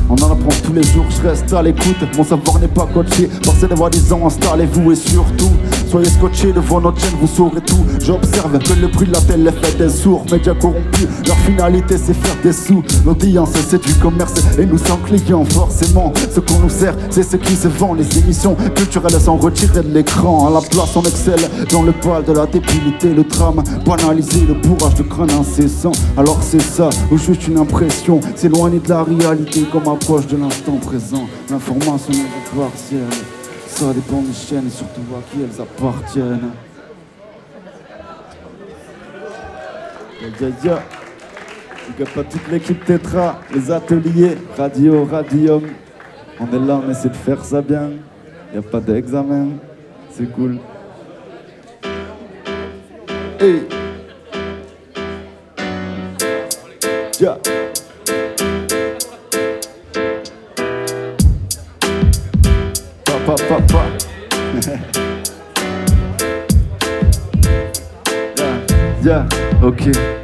On 0.09 0.15
en 0.15 0.31
apprend 0.31 0.49
tous 0.63 0.71
les 0.71 0.83
jours, 0.83 1.05
je 1.09 1.27
reste 1.27 1.51
à 1.51 1.61
l'écoute. 1.61 1.97
Mon 2.15 2.23
savoir 2.23 2.59
n'est 2.59 2.69
pas 2.69 2.87
coaché 2.93 3.29
par 3.43 3.53
ces 3.55 3.67
disant 3.91 4.25
installez-vous 4.25 4.93
et 4.93 4.95
surtout, 4.95 5.51
soyez 5.87 6.09
scotchés 6.09 6.51
devant 6.51 6.81
notre 6.81 6.99
chaîne, 6.99 7.13
vous 7.19 7.27
saurez 7.27 7.61
tout. 7.61 7.83
J'observe 8.01 8.57
que 8.59 8.73
le 8.73 8.87
bruit 8.87 9.07
de 9.07 9.13
la 9.13 9.21
télé 9.21 9.51
fait 9.51 9.77
des 9.77 9.89
sourds, 9.89 10.25
médias 10.31 10.53
corrompus. 10.53 11.07
Leur 11.25 11.37
finalité, 11.37 11.97
c'est 11.97 12.13
faire 12.13 12.35
des 12.43 12.53
sous. 12.53 12.83
L'audience, 13.05 13.51
c'est 13.67 13.83
du 13.83 13.93
commerce 13.95 14.33
et 14.57 14.65
nous 14.65 14.77
sommes 14.77 15.01
clients, 15.01 15.45
forcément. 15.45 16.13
Ce 16.33 16.39
qu'on 16.39 16.59
nous 16.59 16.69
sert, 16.69 16.95
c'est 17.09 17.23
ce 17.23 17.37
qui 17.37 17.55
se 17.55 17.67
vend. 17.67 17.93
Les 17.93 18.19
émissions 18.19 18.55
culturelles 18.75 19.19
sont 19.19 19.37
retirées 19.37 19.83
de 19.83 19.93
l'écran. 19.93 20.47
À 20.47 20.51
la 20.51 20.61
place, 20.61 20.95
on 20.95 21.01
excelle 21.01 21.41
dans 21.71 21.83
le 21.83 21.91
poil 21.91 22.23
de 22.23 22.33
la 22.33 22.45
débilité, 22.45 23.13
le 23.13 23.23
drame 23.23 23.63
banalisé, 23.85 24.41
le 24.47 24.55
bourrage 24.55 24.95
de 24.95 25.03
crâne 25.03 25.31
incessant. 25.31 25.91
Alors 26.17 26.39
c'est 26.41 26.61
ça, 26.61 26.89
ou 27.11 27.17
juste 27.17 27.47
une 27.47 27.57
impression, 27.57 28.19
s'éloigner 28.35 28.79
de 28.79 28.89
la 28.89 29.03
réalité 29.03 29.65
comme 29.71 29.87
approche 29.87 30.27
de 30.27 30.37
l'instant 30.37 30.77
présent. 30.81 31.27
L'information 31.49 32.13
est 32.13 32.57
partielle, 32.57 33.07
ça 33.77 33.93
dépend 33.93 34.21
des 34.23 34.33
chaînes 34.33 34.65
et 34.65 34.71
surtout 34.71 35.01
à 35.15 35.21
qui 35.29 35.43
elles 35.43 35.61
appartiennent. 35.61 36.49
Ya, 40.19 40.47
ya, 40.63 40.79
ya. 41.99 42.05
pas 42.07 42.23
toute 42.23 42.47
l'équipe 42.51 42.83
Tetra, 42.83 43.39
les 43.53 43.69
ateliers, 43.69 44.35
radio, 44.57 45.05
radium. 45.05 45.61
On 46.39 46.47
est 46.47 46.65
là, 46.65 46.81
on 46.83 46.89
essaie 46.89 47.09
de 47.09 47.15
faire 47.15 47.45
ça 47.45 47.61
bien. 47.61 47.91
Y 48.51 48.57
a 48.57 48.61
pas 48.63 48.79
d'examen, 48.79 49.49
c'est 50.09 50.31
cool. 50.33 50.57
Hey. 53.39 53.61
Yeah. 57.19 57.37
Pa, 63.37 63.43
pa, 63.45 63.61
pa, 63.61 63.67
pa. 63.69 63.83
yeah, 68.35 68.57
yeah, 69.03 69.27
ok. 69.61 70.16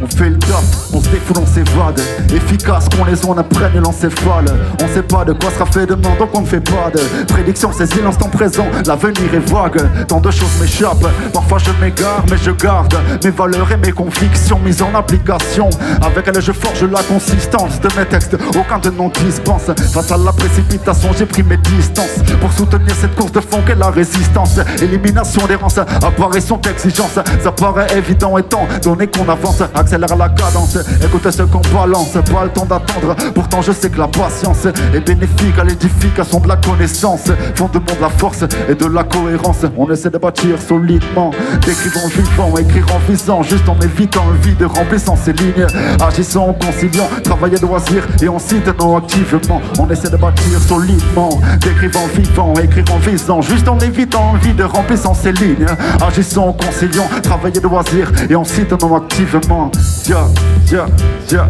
On 0.00 0.06
fait 0.06 0.30
le 0.30 0.38
taf, 0.38 0.64
on 0.92 1.00
se 1.00 1.08
défoule, 1.08 1.38
on 1.42 1.46
s'évade. 1.46 2.00
Efficace 2.32 2.88
qu'on 2.88 3.04
les 3.04 3.24
on 3.26 3.36
apprenne 3.36 3.80
l'encéphale. 3.82 4.44
On 4.82 4.94
sait 4.94 5.02
pas 5.02 5.24
de 5.24 5.32
quoi 5.32 5.50
sera 5.50 5.66
fait 5.66 5.86
demain, 5.86 6.14
donc 6.18 6.30
on 6.34 6.42
ne 6.42 6.46
fait 6.46 6.60
pas 6.60 6.90
de 6.94 7.24
prédiction. 7.24 7.72
Saisis 7.72 8.00
l'instant 8.02 8.28
présent, 8.28 8.66
l'avenir 8.86 9.34
est 9.34 9.50
vague. 9.50 10.06
Tant 10.06 10.20
de 10.20 10.30
choses 10.30 10.60
m'échappent, 10.60 11.08
parfois 11.32 11.58
je 11.58 11.70
m'égare, 11.84 12.24
mais 12.30 12.36
je 12.36 12.52
garde 12.52 12.94
mes 13.24 13.30
valeurs 13.30 13.72
et 13.72 13.76
mes 13.76 13.90
convictions 13.90 14.60
mises 14.64 14.82
en 14.82 14.94
application. 14.94 15.68
Avec 16.00 16.28
elles, 16.28 16.42
je 16.42 16.52
forge 16.52 16.84
la 16.84 17.02
consistance 17.02 17.80
de 17.80 17.88
mes 17.98 18.06
textes. 18.06 18.36
Aucun 18.56 18.78
de 18.78 18.90
non 18.90 19.08
dispense. 19.08 19.70
Face 19.92 20.12
à 20.12 20.16
la 20.16 20.32
précipitation, 20.32 21.10
j'ai 21.18 21.26
pris 21.26 21.42
mes 21.42 21.56
distances 21.56 22.22
pour 22.40 22.52
soutenir 22.52 22.94
cette 23.00 23.16
course 23.16 23.32
de 23.32 23.40
fond 23.40 23.62
qu'est 23.66 23.74
la 23.74 23.90
résistance. 23.90 24.60
Élimination 24.80 25.46
d'errance, 25.46 25.78
apparition 25.78 26.56
d'exigence. 26.56 27.18
Ça 27.42 27.52
paraît 27.52 27.88
évident 27.96 28.38
étant 28.38 28.66
donné 28.82 29.08
qu'on 29.08 29.28
avance 29.28 29.62
accélère 29.88 30.16
la 30.16 30.28
cadence. 30.28 30.76
Écoutez 31.02 31.30
ce 31.30 31.42
qu'on 31.42 31.60
balance, 31.72 32.12
pas 32.30 32.44
le 32.44 32.50
temps 32.50 32.66
d'attendre. 32.66 33.16
Pourtant, 33.34 33.62
je 33.62 33.72
sais 33.72 33.88
que 33.88 33.98
la 33.98 34.08
patience 34.08 34.66
est 34.66 35.00
bénéfique 35.00 35.58
à 35.58 35.64
l'édification 35.64 36.40
de 36.40 36.48
la 36.48 36.56
connaissance. 36.56 37.30
Fondement 37.54 37.80
de 37.96 38.02
la 38.02 38.10
force 38.10 38.44
et 38.68 38.74
de 38.74 38.86
la 38.86 39.04
cohérence. 39.04 39.64
On 39.76 39.90
essaie 39.90 40.10
de 40.10 40.18
bâtir 40.18 40.60
solidement, 40.60 41.30
décrivant 41.64 42.06
vivant, 42.08 42.56
écrire 42.58 42.86
en 42.94 42.98
visant, 43.10 43.42
juste 43.42 43.68
en 43.68 43.78
évitant 43.80 44.24
le 44.30 44.36
vide, 44.46 44.62
remplissant 44.62 45.16
ces 45.16 45.32
lignes. 45.32 45.66
Agissant 46.00 46.48
en 46.48 46.52
conciliant, 46.52 47.08
travailler 47.24 47.56
de 47.56 47.62
loisir 47.62 48.06
et 48.20 48.28
en 48.28 48.38
non 48.78 48.96
activement. 48.98 49.62
On 49.78 49.88
essaie 49.88 50.10
de 50.10 50.16
bâtir 50.16 50.60
solidement, 50.60 51.30
décrivant 51.60 52.06
vivant, 52.14 52.54
écrire 52.62 52.84
en 52.92 52.98
visant, 52.98 53.40
juste 53.40 53.68
en 53.68 53.78
évitant 53.78 54.34
le 54.34 54.40
vide, 54.40 54.60
remplissant 54.60 55.14
ces 55.14 55.32
lignes. 55.32 55.66
Agissant 56.06 56.48
en 56.48 56.52
conciliant, 56.52 57.08
travailler 57.22 57.60
loisir 57.60 58.12
et 58.28 58.34
en 58.34 58.42
non 58.82 58.96
activement. 58.96 59.70
Yeah, 60.08 60.28
yeah, 60.72 60.88
yeah. 61.30 61.48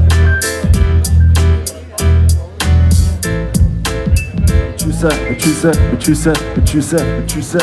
Tu 4.76 4.92
sais, 4.92 5.08
tu 5.38 5.50
sais, 5.50 5.70
tu 5.98 6.14
sais, 6.14 6.32
tu 6.64 6.82
sais, 6.82 6.96
tu 7.26 7.42
sais. 7.42 7.58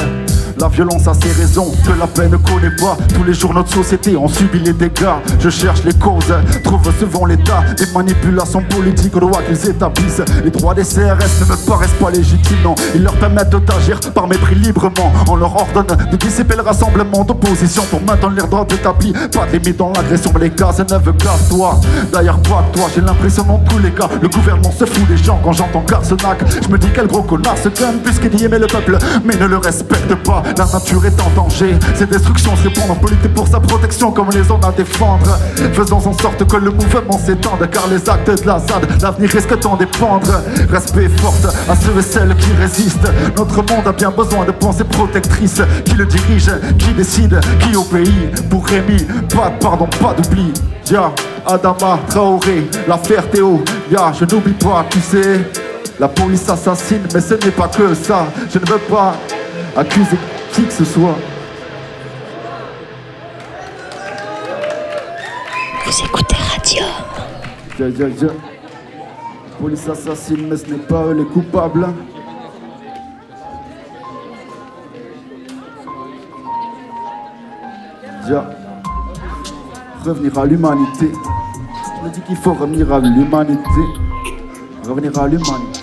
La 0.58 0.70
violence 0.70 1.08
a 1.08 1.14
ses 1.14 1.32
raisons 1.34 1.72
que 1.86 1.92
la 2.00 2.08
paix 2.08 2.30
ne 2.30 2.38
connaît 2.38 2.76
pas. 2.78 2.98
Tous 3.14 3.24
les 3.24 3.34
jours, 3.34 3.54
notre 3.54 3.74
société 3.74 4.16
en 4.16 4.28
subit 4.28 4.60
les 4.60 4.72
dégâts. 4.72 5.16
Je 5.40 5.50
cherche 5.50 5.84
les 5.84 5.94
causes, 5.94 6.34
trouve 6.64 6.82
souvent 6.98 7.26
l'état 7.26 7.62
des 7.78 7.86
manipulations 7.94 8.64
politiques, 8.64 9.14
droits 9.14 9.42
qu'ils 9.44 9.70
établissent. 9.70 10.22
Les 10.44 10.52
droits 10.52 10.74
des 10.74 10.84
CRS 10.84 11.42
ne 11.42 11.46
me 11.46 11.68
paraissent 11.68 12.00
pas 12.00 12.10
légitimes. 12.10 12.74
Ils 12.94 13.04
leur 13.04 13.14
permettent 13.16 13.50
d'agir 13.66 14.00
par 14.14 14.28
mépris 14.28 14.56
librement. 14.56 15.12
On 15.30 15.36
leur 15.36 15.54
ordonne 15.56 15.98
de 16.10 16.16
dissiper 16.16 16.56
le 16.56 16.62
rassemblement 16.62 17.26
d'opposition 17.26 17.84
pour 17.90 18.02
maintenir 18.02 18.32
leurs 18.32 18.48
droits 18.48 18.68
établis. 18.72 19.14
Pas 19.34 19.48
de 19.52 19.72
dans 19.72 19.92
l'agression, 19.92 20.32
mais 20.34 20.42
les 20.42 20.50
gaz 20.52 20.80
ne 20.80 21.12
casse-toi. 21.12 21.80
D'ailleurs, 22.14 22.40
pas 22.40 22.64
toi, 22.72 22.88
j'ai 22.94 23.02
l'impression 23.02 23.44
dans 23.44 23.60
tous 23.60 23.80
les 23.80 23.92
cas. 23.92 24.08
Le 24.22 24.30
gouvernement 24.30 24.72
se 24.72 24.86
fout 24.86 25.06
des 25.08 25.18
gens 25.18 25.40
quand 25.44 25.52
j'entends 25.52 25.84
Garcenac. 25.86 26.40
Je 26.64 26.70
me 26.70 26.78
dis 26.78 26.88
quel 26.94 27.08
gros 27.08 27.24
connard 27.24 27.58
ce 27.62 27.70
gun, 27.70 27.96
puisqu'il 28.04 28.40
y 28.40 28.46
aimait 28.46 28.60
le 28.60 28.68
peuple, 28.68 28.98
mais 29.26 29.36
ne 29.36 29.46
le 29.46 29.58
respecte 29.58 30.16
pas. 30.24 30.44
La 30.58 30.66
nature 30.66 31.06
est 31.06 31.22
en 31.22 31.30
danger. 31.36 31.76
Ces 31.96 32.06
destructions 32.06 32.56
se 32.56 32.64
répondent 32.64 32.92
en 32.92 32.96
politique 32.96 33.34
pour 33.34 33.48
sa 33.48 33.60
protection, 33.60 34.12
comme 34.12 34.30
les 34.32 34.44
zones 34.44 34.64
à 34.64 34.72
défendre. 34.72 35.38
Faisons 35.74 35.98
en 35.98 36.14
sorte 36.14 36.46
que 36.48 36.56
le 36.58 36.72
mouvement 36.72 37.18
s'étende, 37.18 37.68
car 37.72 37.88
les 37.88 38.10
actes 38.10 38.44
de 38.44 38.48
la 38.48 38.60
ZAD, 38.60 39.02
l'avenir 39.02 39.30
risque 39.30 39.60
d'en 39.60 39.76
dépendre. 39.76 40.42
Respect 40.70 41.10
forte 41.18 41.46
à 41.70 41.76
ceux 41.76 41.98
et 42.00 42.02
celles 42.02 42.36
qui 42.36 42.52
résistent. 42.54 43.10
Notre 43.36 43.58
monde 43.58 43.88
a 43.88 43.92
bien 43.92 44.12
besoin 44.12 44.46
de 44.46 44.52
pensées 44.52 44.84
protectrices. 44.84 45.62
Qui 45.84 45.96
le 45.96 46.06
dirige, 46.06 46.52
qui 46.78 46.94
décide, 46.94 47.40
qui 47.60 47.76
obéit. 47.76 48.50
Pour 48.50 48.66
Rémi, 48.66 48.98
pas 49.36 49.50
de 49.50 49.58
pardon, 49.60 49.88
pas 50.00 50.14
d'oubli. 50.14 50.54
Ya, 50.90 51.12
Adama, 51.46 52.00
Traoré, 52.08 52.68
l'affaire 52.88 53.30
Théo. 53.30 53.64
Ya, 53.92 54.12
je 54.18 54.26
n'oublie 54.26 54.54
pas, 54.54 54.86
tu 54.90 55.00
sais. 55.00 55.42
La 56.00 56.08
police 56.08 56.48
assassine, 56.50 57.04
mais 57.14 57.22
ce 57.22 57.34
n'est 57.34 57.52
pas 57.52 57.68
que 57.68 57.94
ça. 57.94 58.28
Je 58.54 58.60
ne 58.60 58.66
veux 58.66 58.80
pas 58.80 59.16
accuser 59.76 60.18
qui 60.56 60.64
que 60.64 60.72
ce 60.72 60.86
soit. 60.86 61.18
Vous 65.86 66.06
écoutez 66.06 66.36
Radio. 66.36 66.86
Ja, 67.78 67.90
ja, 67.90 68.08
ja. 68.08 68.30
Police 69.60 69.90
assassine, 69.90 70.48
mais 70.48 70.58
ce 70.58 70.68
n'est 70.68 70.78
pas 70.78 71.04
eux 71.08 71.14
les 71.14 71.26
coupables. 71.26 71.88
Revenir 80.06 80.38
à 80.38 80.46
l'humanité. 80.46 81.12
Je 81.12 82.08
me 82.08 82.14
dis 82.14 82.22
qu'il 82.22 82.36
faut 82.38 82.54
revenir 82.54 82.94
à 82.94 83.00
l'humanité. 83.00 83.82
Revenir 84.88 85.20
à 85.20 85.28
l'humanité. 85.28 85.75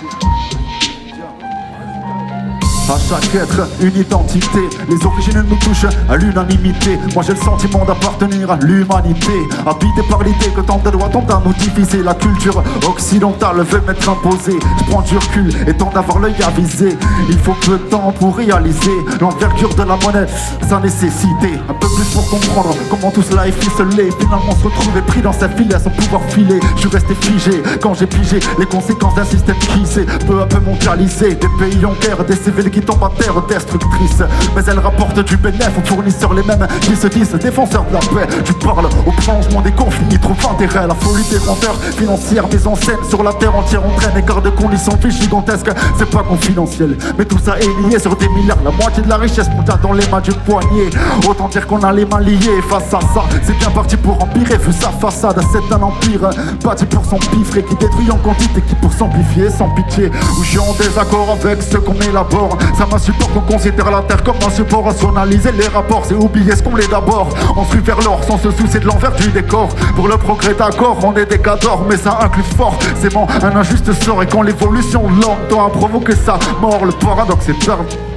À 2.93 2.99
chaque 2.99 3.35
être, 3.35 3.67
une 3.81 3.97
identité. 3.97 4.69
Les 4.87 5.07
origines 5.07 5.43
nous 5.49 5.57
touchent 5.57 5.87
à 6.11 6.17
l'unanimité. 6.19 6.99
Moi 7.15 7.23
j'ai 7.27 7.33
le 7.33 7.39
sentiment 7.39 7.87
d'appartenir 7.87 8.51
à 8.51 8.57
l'humanité. 8.57 9.33
Habité 9.67 10.03
par 10.11 10.23
l'idée 10.23 10.51
que 10.55 10.61
tant 10.61 10.77
de 10.77 10.91
lois 10.91 11.09
tentent 11.09 11.31
à 11.31 11.41
nous 11.43 11.55
diviser. 11.55 12.03
La 12.03 12.13
culture 12.13 12.63
occidentale 12.87 13.63
veut 13.63 13.81
m'être 13.87 14.07
imposée. 14.07 14.59
Je 14.79 14.85
prends 14.91 15.01
du 15.01 15.17
recul 15.17 15.51
et 15.67 15.73
tente 15.73 15.95
d'avoir 15.95 16.19
l'œil 16.19 16.35
avisé. 16.47 16.99
Il 17.31 17.39
faut 17.39 17.57
peu 17.65 17.79
de 17.79 17.85
temps 17.85 18.13
pour 18.13 18.37
réaliser 18.37 18.93
l'envergure 19.23 19.75
de 19.75 19.85
la 19.85 19.97
monnaie, 19.97 20.27
sa 20.69 20.79
nécessité. 20.79 21.49
Un 21.71 21.75
peu 21.75 21.89
plus 21.97 22.05
pour 22.13 22.29
comprendre 22.29 22.75
comment 22.91 23.11
tout 23.11 23.23
cela 23.23 23.49
est 23.49 23.53
ficelé. 23.53 24.11
Finalement 24.21 24.55
se 24.55 24.65
retrouver 24.65 25.01
pris 25.01 25.23
dans 25.23 25.33
cette 25.33 25.57
file 25.57 25.75
à 25.75 25.79
son 25.79 25.89
pouvoir 25.89 26.21
filer. 26.29 26.61
Je 26.75 26.81
suis 26.81 26.91
resté 26.91 27.15
figé 27.15 27.63
quand 27.81 27.95
j'ai 27.95 28.07
pigé 28.07 28.39
les 28.59 28.67
conséquences 28.67 29.15
d'un 29.15 29.25
système 29.25 29.57
qui 29.57 29.87
s'est 29.87 30.05
peu 30.27 30.43
à 30.43 30.45
peu 30.45 30.61
mondialisé. 30.61 31.37
Des 31.37 31.49
pays 31.59 31.87
en 31.87 31.95
guerre, 31.95 32.23
des 32.27 32.37
civils 32.37 32.71
qui 32.71 32.82
tombe 32.85 33.03
à 33.05 33.11
terre 33.19 33.41
destructrice 33.49 34.23
Mais 34.55 34.63
elle 34.67 34.79
rapporte 34.79 35.19
du 35.21 35.37
bénéfice 35.37 35.69
aux 35.79 35.87
fournisseurs 35.87 36.35
les 36.35 36.43
mêmes 36.43 36.67
qui 36.81 36.97
se 36.97 37.07
disent 37.07 37.33
défenseurs 37.33 37.85
de 37.85 37.95
la 37.95 38.01
paix. 38.01 38.35
Tu 38.45 38.53
parles 38.55 38.87
au 39.07 39.11
prolongement 39.13 39.61
des 39.63 39.73
conflits, 39.73 40.19
trouvent 40.21 40.53
intérêt 40.53 40.87
La 40.87 40.95
folie 40.95 41.25
des 41.31 41.39
vendeurs 41.39 41.77
financières 41.97 42.47
mise 42.49 42.67
en 42.67 42.77
sur 43.09 43.23
la 43.23 43.33
terre 43.35 43.55
entière 43.55 43.85
entraîne 43.85 44.17
écart 44.17 44.43
de 44.43 44.51
conditions 44.51 44.97
fiches 45.01 45.21
gigantesques. 45.21 45.71
C'est 45.99 46.11
pas 46.11 46.23
confidentiel, 46.23 46.97
mais 47.17 47.25
tout 47.25 47.39
ça 47.39 47.57
est 47.59 47.89
lié 47.89 47.99
sur 47.99 48.17
des 48.17 48.29
milliards. 48.29 48.59
La 48.65 48.71
moitié 48.71 49.03
de 49.03 49.09
la 49.09 49.17
richesse 49.17 49.49
mondiale 49.51 49.79
dans 49.83 49.93
les 49.93 50.07
mains 50.09 50.21
du 50.21 50.33
poignet. 50.33 50.91
Autant 51.29 51.49
dire 51.49 51.67
qu'on 51.67 51.81
a 51.83 51.93
les 51.93 52.05
mains 52.05 52.21
liées 52.21 52.63
face 52.69 52.93
à 52.95 53.01
ça. 53.01 53.25
C'est 53.45 53.57
bien 53.59 53.71
parti 53.71 53.97
pour 53.97 54.23
empirer 54.23 54.57
vu 54.59 54.73
sa 54.73 54.89
façade. 54.89 55.41
C'est 55.53 55.75
un 55.75 55.83
empire 55.83 56.31
bâti 56.65 56.87
pour 56.87 57.05
son 57.05 57.17
pifre 57.17 57.61
qui 57.61 57.75
détruit 57.77 58.11
en 58.11 58.19
quantité 58.19 58.61
Qui 58.63 58.75
pour 58.77 58.93
s'amplifier 58.93 59.51
sans 59.51 59.71
pitié. 59.71 60.11
Ou 60.39 60.45
suis 60.45 60.59
en 60.59 60.73
désaccord 60.75 61.37
avec 61.41 61.63
ce 61.63 61.77
qu'on 61.77 61.95
élabore 61.95 62.59
Ça 62.77 62.87
m'insupporte 62.87 63.33
qu'on 63.33 63.41
considère 63.41 63.91
la 63.91 64.03
terre 64.03 64.23
comme 64.23 64.37
un 64.47 64.51
support 64.51 64.85
rationaliser 64.85 65.53
les 65.53 65.69
rapports, 65.69 66.05
c'est 66.07 66.15
oublier 66.15 66.57
ce 66.57 66.63
qu'on 66.63 66.77
est 66.79 66.91
d'abord. 66.91 67.29
On 67.57 67.65
suit 67.67 67.81
vers 67.81 68.01
l'or 68.01 68.21
sans 68.25 68.39
se 68.39 68.51
soucier 68.51 68.81
de 68.81 68.87
l'envers 68.87 69.13
du 69.13 69.29
décor. 69.29 69.69
Pour 69.95 70.09
le 70.09 70.17
progrès 70.17 70.55
d'accord, 70.55 70.99
on 71.03 71.15
est 71.15 71.27
des 71.27 71.39
cadors, 71.39 71.85
mais 71.89 71.97
ça 71.97 72.19
inclut 72.23 72.43
fort. 72.57 72.79
C'est 73.01 73.13
bon, 73.13 73.27
un 73.43 73.57
injuste 73.57 73.93
sort 73.93 74.23
et 74.23 74.27
quand 74.27 74.43
l'évolution 74.43 75.03
lente 75.09 75.49
doit 75.51 75.71
provoquer 75.71 76.17
sa 76.17 76.39
mort, 76.61 76.85
le 76.85 76.93
paradoxe 76.93 77.49
est 77.49 77.63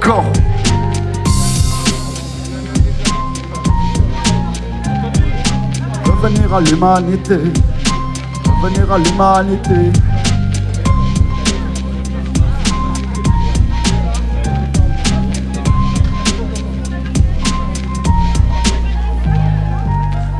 corps. 0.00 0.24
Revenir 6.04 6.54
à 6.54 6.60
l'humanité, 6.60 7.38
revenir 8.62 8.90
à 8.90 8.98
l'humanité. 8.98 9.92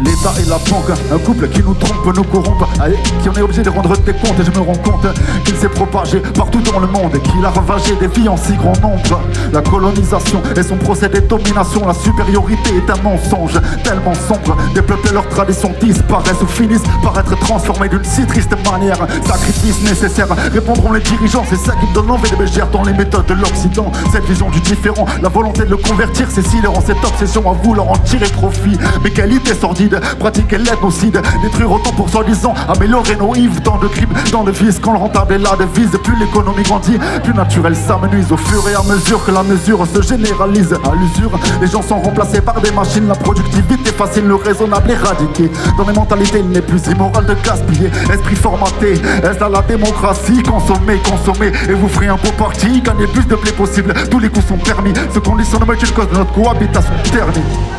me 0.07 0.16
Et 0.27 0.45
la 0.51 0.59
banque, 0.59 0.91
un 1.13 1.19
couple 1.19 1.49
qui 1.49 1.63
nous 1.63 1.75
trompe, 1.75 2.17
nous 2.17 2.25
corrompt, 2.25 2.67
allez, 2.81 2.97
qui 3.23 3.29
on 3.29 3.33
est 3.33 3.43
obligé 3.43 3.63
de 3.63 3.71
rendre 3.71 3.97
des 3.97 4.13
comptes. 4.13 4.39
Et 4.41 4.45
je 4.45 4.51
me 4.51 4.59
rends 4.59 4.75
compte 4.75 5.07
qu'il 5.45 5.57
s'est 5.57 5.69
propagé 5.69 6.19
partout 6.19 6.61
dans 6.61 6.81
le 6.81 6.89
monde 6.89 7.13
qu'il 7.23 7.45
a 7.45 7.51
ravagé 7.51 7.95
des 7.95 8.09
vies 8.09 8.29
en 8.29 8.37
si 8.37 8.55
grand 8.55 8.77
nombre. 8.83 9.21
La 9.53 9.63
colonisation 9.63 10.43
et 10.57 10.63
son 10.65 10.77
procédé 10.77 11.21
de 11.21 11.27
domination, 11.27 11.87
la 11.87 11.95
supériorité 11.95 12.71
est 12.77 12.91
un 12.91 13.01
mensonge 13.03 13.61
tellement 13.85 14.15
sombre. 14.15 14.57
Des 14.75 14.83
peuples 14.83 15.09
et 15.11 15.13
leurs 15.13 15.29
traditions 15.29 15.73
disparaissent 15.81 16.43
ou 16.43 16.47
finissent 16.47 16.83
par 17.05 17.17
être 17.19 17.39
transformés 17.39 17.89
d'une 17.89 18.05
si 18.05 18.27
triste 18.27 18.57
manière. 18.69 18.99
Sacrifice 19.25 19.81
nécessaire, 19.83 20.29
répondront 20.53 20.93
les 20.93 21.01
dirigeants, 21.01 21.45
c'est 21.49 21.57
ça 21.57 21.73
qui 21.73 21.87
donne 21.95 22.09
l'envie 22.09 22.31
de 22.31 22.37
me 22.37 22.47
dans 22.73 22.83
les 22.83 22.95
méthodes 22.95 23.27
de 23.27 23.35
l'Occident. 23.35 23.93
Cette 24.13 24.25
vision 24.25 24.51
du 24.51 24.61
différent, 24.61 25.07
la 25.23 25.29
volonté 25.29 25.65
de 25.65 25.71
le 25.71 25.77
convertir, 25.77 26.27
c'est 26.31 26.47
si 26.47 26.61
leur 26.61 26.75
cette 26.85 27.05
obsession 27.05 27.49
à 27.51 27.55
vouloir 27.55 27.91
en 27.91 27.99
tirer 27.99 28.29
profit. 28.29 28.77
Mais 29.03 29.11
qualité 29.11 29.55
sordide 29.55 30.01
pratiquer 30.17 30.59
l'écocide, 30.59 31.21
détruire 31.43 31.73
autant 31.73 31.93
pour 31.93 32.09
soi-disant, 32.09 32.55
améliorer 32.69 33.17
nos 33.17 33.35
Yves, 33.35 33.61
tant 33.63 33.79
de 33.79 33.89
crimes, 33.89 34.13
tant 34.31 34.45
de 34.45 34.51
vices, 34.51 34.79
quand 34.81 34.93
le 34.93 34.99
rentable 34.99 35.35
est 35.35 35.39
là, 35.39 35.51
devise, 35.59 35.91
plus 36.03 36.17
l'économie 36.17 36.63
grandit, 36.63 36.99
plus 37.23 37.35
naturel 37.35 37.77
s'amenuise. 37.77 38.33
Au 38.33 38.37
fur 38.37 38.69
et 38.69 38.75
à 38.75 38.83
mesure 38.83 39.25
que 39.25 39.31
la 39.31 39.43
mesure 39.43 39.87
se 39.87 40.03
généralise 40.03 40.73
à 40.73 40.95
l'usure. 40.95 41.31
Les 41.61 41.67
gens 41.67 41.83
sont 41.83 41.99
remplacés 41.99 42.41
par 42.41 42.61
des 42.61 42.71
machines, 42.71 43.07
la 43.09 43.15
productivité 43.15 43.91
facile, 43.93 44.25
le 44.25 44.35
raisonnable 44.35 44.91
éradiqué. 44.91 45.51
Dans 45.77 45.87
les 45.87 45.93
mentalités, 45.95 46.41
il 46.41 46.49
n'est 46.49 46.61
plus 46.61 46.87
immoral 46.87 47.27
de 47.27 47.35
gaspiller, 47.45 47.91
esprit 48.13 48.37
formaté, 48.37 48.95
est-ce 48.95 49.43
à 49.43 49.49
la 49.49 49.63
démocratie, 49.63 50.43
consommer, 50.43 50.99
consommer, 50.99 51.53
et 51.69 51.73
vous 51.73 51.89
ferez 51.89 52.09
un 52.09 52.17
beau 52.17 52.33
parti, 52.39 52.81
gagner 52.81 53.07
plus 53.07 53.27
de 53.27 53.37
blé 53.37 53.53
possible, 53.53 53.93
tous 54.11 54.19
les 54.19 54.29
coups 54.29 54.47
sont 54.47 54.59
permis, 54.59 54.93
ce 55.13 55.19
conditionnement 55.19 55.73
est 55.73 55.83
une 55.83 55.91
cause 55.91 56.09
de 56.09 56.17
notre 56.17 56.33
cohabitation. 56.33 56.93
Thermique. 57.13 57.76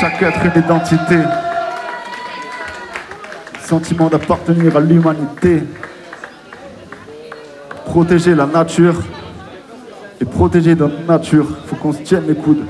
Chaque 0.00 0.22
être 0.22 0.46
une 0.46 0.62
identité. 0.62 1.18
Sentiment 3.60 4.08
d'appartenir 4.08 4.74
à 4.74 4.80
l'humanité. 4.80 5.62
Protéger 7.84 8.34
la 8.34 8.46
nature 8.46 8.94
et 10.20 10.24
protéger 10.24 10.74
notre 10.74 11.04
nature. 11.06 11.46
Faut 11.66 11.76
qu'on 11.76 11.92
se 11.92 11.98
tienne 11.98 12.26
les 12.26 12.34
coudes. 12.34 12.64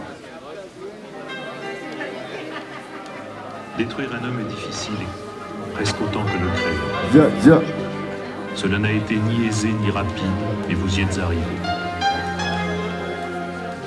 Détruire 3.79 4.11
un 4.13 4.27
homme 4.27 4.41
est 4.41 4.51
difficile, 4.51 4.93
presque 5.75 5.97
autant 6.03 6.25
que 6.25 6.33
le 6.33 6.51
créer. 6.51 7.61
Cela 8.57 8.79
n'a 8.79 8.91
été 8.91 9.15
ni 9.15 9.47
aisé 9.47 9.69
ni 9.69 9.91
rapide, 9.91 10.25
mais 10.69 10.75
vous 10.75 10.99
y 10.99 11.03
êtes 11.03 11.19
arrivé. 11.19 11.41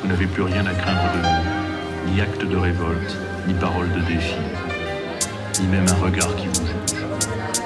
Vous 0.01 0.07
n'avez 0.07 0.27
plus 0.27 0.43
rien 0.43 0.65
à 0.65 0.73
craindre 0.73 1.11
de 1.13 1.19
vous, 1.27 2.11
ni 2.11 2.21
acte 2.21 2.43
de 2.43 2.57
révolte, 2.57 3.17
ni 3.47 3.53
parole 3.53 3.91
de 3.91 3.99
défi, 4.01 4.35
ni 5.59 5.67
même 5.67 5.85
un 5.89 6.03
regard 6.03 6.35
qui 6.35 6.47
vous 6.47 6.65
juge. 6.65 7.22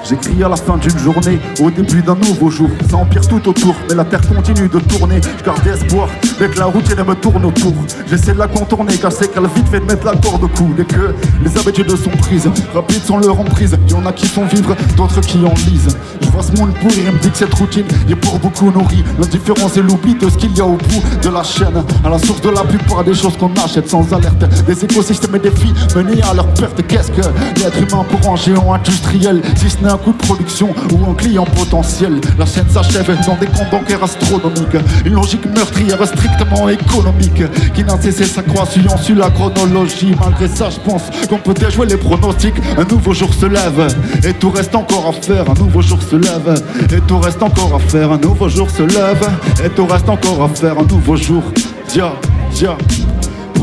J'écris 0.08 0.42
à 0.42 0.48
la 0.48 0.56
fin 0.56 0.78
d'une 0.78 0.98
journée, 0.98 1.38
au 1.60 1.70
début 1.70 2.00
d'un 2.00 2.14
nouveau 2.14 2.48
jour. 2.48 2.70
Ça 2.88 2.96
empire 2.96 3.28
tout 3.28 3.46
autour, 3.46 3.74
mais 3.90 3.94
la 3.94 4.06
terre 4.06 4.26
continue 4.26 4.66
de 4.66 4.78
tourner. 4.78 5.20
Je 5.38 5.44
garde 5.44 5.66
espoir, 5.66 6.08
dès 6.38 6.48
que 6.48 6.58
la 6.58 6.64
routine 6.64 6.96
me 7.06 7.14
tourne 7.14 7.44
autour. 7.44 7.74
J'essaie 8.08 8.32
de 8.32 8.38
la 8.38 8.48
contourner, 8.48 8.96
car 8.96 9.12
c'est 9.12 9.28
qu'elle 9.28 9.46
vite 9.54 9.68
fait 9.68 9.80
de 9.80 9.84
mettre 9.84 10.06
la 10.06 10.16
corde 10.16 10.44
au 10.44 10.48
cou. 10.48 10.72
Dès 10.74 10.86
que 10.86 11.14
les 11.44 11.58
habitudes 11.58 11.94
sont 11.94 12.10
prises, 12.10 12.48
rapides 12.72 13.04
sont 13.04 13.18
leur 13.18 13.38
emprise. 13.38 13.76
Y 13.86 13.92
en 13.92 14.06
a 14.06 14.12
qui 14.12 14.26
font 14.26 14.46
vivre, 14.46 14.74
d'autres 14.96 15.20
qui 15.20 15.38
en 15.44 15.52
lisent. 15.70 15.94
Je 16.22 16.28
vois 16.28 16.42
ce 16.42 16.52
monde 16.52 16.72
pourrir 16.80 17.08
et 17.08 17.12
me 17.12 17.18
dit 17.18 17.30
que 17.30 17.36
cette 17.36 17.52
routine 17.52 17.84
est 18.08 18.16
pour 18.16 18.38
beaucoup 18.38 18.70
nourrie. 18.70 19.04
L'indifférence 19.18 19.76
et 19.76 19.82
l'oubli 19.82 20.14
de 20.14 20.30
ce 20.30 20.38
qu'il 20.38 20.56
y 20.56 20.60
a 20.62 20.64
au 20.64 20.78
bout 20.78 21.02
de 21.22 21.28
la 21.28 21.42
chaîne. 21.42 21.84
À 22.02 22.08
la 22.08 22.18
source 22.18 22.40
de 22.40 22.48
la 22.48 22.62
plupart 22.62 23.04
des 23.04 23.14
choses 23.14 23.36
qu'on 23.36 23.52
achète 23.62 23.90
sans 23.90 24.10
alerte. 24.14 24.42
Des 24.66 24.84
écosystèmes 24.86 25.36
et 25.36 25.38
des 25.38 25.50
vies 25.50 25.74
menés 25.94 26.22
à 26.22 26.32
leur 26.32 26.46
perte. 26.54 26.80
Qu'est-ce 26.86 27.10
que 27.10 27.20
l'être 27.60 27.76
humain 27.76 28.06
pour 28.08 28.32
un 28.32 28.36
géant 28.36 28.72
industriel, 28.72 29.42
si 29.56 29.68
ce 29.68 29.76
n'est 29.82 29.97
coup 29.98 30.12
de 30.12 30.18
production 30.18 30.74
ou 30.92 31.10
un 31.10 31.14
client 31.14 31.44
potentiel. 31.44 32.20
La 32.38 32.46
chaîne 32.46 32.68
s'achève 32.68 33.06
dans 33.26 33.36
des 33.36 33.46
comptes 33.46 33.70
bancaires 33.70 34.02
astronomiques. 34.02 34.76
Une 35.04 35.14
logique 35.14 35.46
meurtrière 35.46 36.04
strictement 36.06 36.68
économique 36.68 37.42
qui 37.74 37.84
n'a 37.84 38.00
cessé 38.00 38.24
sa 38.24 38.42
croissance 38.42 39.02
sur 39.02 39.16
la 39.16 39.30
chronologie. 39.30 40.14
Malgré 40.20 40.48
ça, 40.48 40.70
je 40.70 40.78
pense 40.80 41.02
qu'on 41.28 41.38
peut 41.38 41.54
déjouer 41.54 41.86
les 41.86 41.96
pronostics. 41.96 42.56
Un 42.76 42.84
nouveau 42.84 43.12
jour 43.12 43.32
se 43.32 43.46
lève 43.46 43.88
et 44.24 44.32
tout 44.34 44.50
reste 44.50 44.74
encore 44.74 45.08
à 45.08 45.12
faire. 45.12 45.50
Un 45.50 45.54
nouveau 45.54 45.82
jour 45.82 46.00
se 46.02 46.16
lève 46.16 46.62
et 46.92 47.00
tout 47.00 47.18
reste 47.18 47.42
encore 47.42 47.74
à 47.74 47.78
faire. 47.78 48.12
Un 48.12 48.18
nouveau 48.18 48.48
jour 48.48 48.70
se 48.70 48.82
lève 48.82 49.28
et 49.64 49.68
tout 49.70 49.86
reste 49.86 50.08
encore 50.08 50.42
à 50.42 50.48
faire. 50.48 50.78
Un 50.78 50.84
nouveau 50.84 51.16
jour, 51.16 51.42
dia, 51.88 52.12
dia 52.52 52.76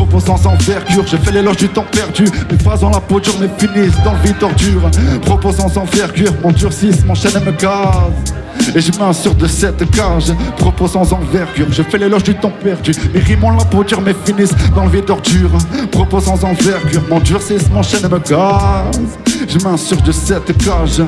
propos 0.06 0.20
sans 0.20 0.48
envergure. 0.48 1.06
J'ai 1.08 1.18
fait 1.18 1.32
l'éloge 1.32 1.58
du 1.58 1.70
temps 1.70 1.86
perdu. 1.92 2.26
Mes 2.52 2.58
phrases 2.58 2.84
ont 2.84 2.90
la 2.90 3.00
peau 3.00 3.20
dure, 3.20 3.34
mais 3.40 3.50
finissent 3.58 4.02
dans 4.04 4.14
le 4.14 4.20
vide 4.20 4.42
ordure. 4.42 4.90
Propos 5.22 5.52
sans 5.52 5.78
envergure, 5.78 6.34
mon 6.44 6.52
durcisse, 6.52 7.04
mon 7.06 7.16
chaîne 7.16 7.44
me 7.44 7.52
gaz. 7.52 8.12
Et 8.76 8.82
je 8.82 8.92
m'insure 8.98 9.36
de 9.36 9.48
cette 9.48 9.90
cage, 9.92 10.32
propos 10.58 10.88
sans 10.88 11.12
envergure. 11.14 11.68
Je 11.72 11.84
fais 11.84 11.98
l'éloge 11.98 12.24
du 12.24 12.36
temps 12.36 12.54
perdu. 12.64 12.92
Mes 13.14 13.20
rimes 13.20 13.42
la 13.42 13.84
dure, 13.84 14.02
mais 14.02 14.16
finissent 14.26 14.56
dans 14.76 14.86
le 14.86 14.92
vide 14.92 15.06
d'ordure. 15.06 15.52
Propos 15.92 16.20
sans 16.20 16.44
envergure, 16.44 17.02
mon 17.10 17.20
durcisse, 17.20 17.70
mon 17.70 17.84
chaîne 17.84 18.10
me 18.10 18.20
gaz. 18.20 19.00
Je 19.48 19.60
m'insurge 19.60 20.04
de 20.04 20.12
cette 20.12 20.58
cage. 20.58 21.02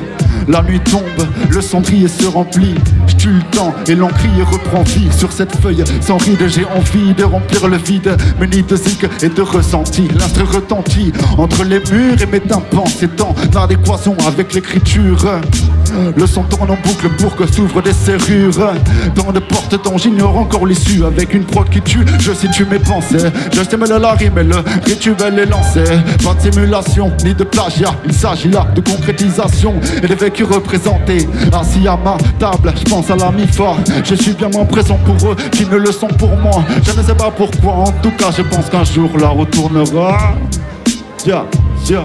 La 0.46 0.62
nuit 0.62 0.80
tombe, 0.80 1.26
le 1.50 1.60
cendrier 1.60 2.08
se 2.08 2.26
remplit. 2.26 2.74
Je 3.06 3.16
tue 3.16 3.32
le 3.32 3.42
temps 3.50 3.74
et 3.86 3.94
l'encrier 3.94 4.42
reprend 4.42 4.82
vie 4.82 5.08
sur 5.16 5.32
cette 5.32 5.54
feuille. 5.56 5.84
Sans 6.00 6.16
ride, 6.18 6.46
j'ai 6.46 6.64
envie 6.64 7.14
de 7.14 7.24
remplir 7.24 7.68
le 7.68 7.76
vide. 7.76 8.16
Muni 8.40 8.62
de 8.62 8.76
zik 8.76 9.04
et 9.22 9.28
de 9.28 9.42
ressenti. 9.42 10.08
L'instru 10.18 10.44
retentit 10.44 11.12
entre 11.36 11.64
les 11.64 11.80
murs 11.90 12.20
et 12.22 12.26
mes 12.26 12.40
tympans. 12.40 12.84
C'est 12.86 13.20
en 13.20 13.34
adéquation 13.56 14.16
avec 14.26 14.54
l'écriture. 14.54 15.40
Le 16.16 16.26
son 16.26 16.42
tourne 16.44 16.70
en 16.70 16.76
boucle 16.76 17.08
pour 17.18 17.34
que 17.36 17.46
s'ouvrent 17.52 17.82
des 17.82 17.92
serrures. 17.92 18.72
Dans 19.14 19.32
de 19.32 19.40
portes 19.40 19.82
dont 19.84 19.98
j'ignore 19.98 20.36
encore 20.38 20.66
l'issue. 20.66 21.04
Avec 21.04 21.34
une 21.34 21.44
prod 21.44 21.68
qui 21.68 21.82
tue, 21.82 22.04
je 22.20 22.32
situe 22.32 22.66
mes 22.70 22.78
pensées. 22.78 23.30
Je 23.52 23.62
stimule 23.62 23.88
la 23.88 24.12
rime 24.12 24.38
et 24.38 24.44
le 24.44 24.56
rituel 24.84 25.38
est 25.38 25.46
lancé. 25.46 25.84
Pas 26.24 26.34
de 26.34 26.52
simulation 26.52 27.12
ni 27.24 27.34
de 27.34 27.44
plagiat. 27.44 27.94
S'agit 28.18 28.50
là 28.50 28.66
de 28.74 28.80
concrétisation 28.80 29.74
et 30.02 30.06
de 30.06 30.14
vécu 30.14 30.42
représenté. 30.42 31.28
Assis 31.52 31.86
à 31.86 31.96
ma 31.96 32.16
table, 32.38 32.72
je 32.76 32.90
pense 32.90 33.10
à 33.10 33.16
la 33.16 33.30
mi-fa. 33.30 33.76
Je 34.04 34.14
suis 34.16 34.32
bien 34.32 34.48
moins 34.48 34.64
présent 34.64 34.98
pour 35.04 35.30
eux 35.30 35.36
qui 35.52 35.64
ne 35.66 35.76
le 35.76 35.92
sont 35.92 36.08
pour 36.08 36.36
moi. 36.36 36.64
Je 36.82 36.98
ne 36.98 37.04
sais 37.04 37.14
pas 37.14 37.30
pourquoi, 37.30 37.72
en 37.72 37.92
tout 38.02 38.10
cas, 38.18 38.30
je 38.36 38.42
pense 38.42 38.68
qu'un 38.68 38.84
jour 38.84 39.10
la 39.18 39.28
retournera. 39.28 40.34
Yeah, 41.24 41.44
yeah. 41.88 42.04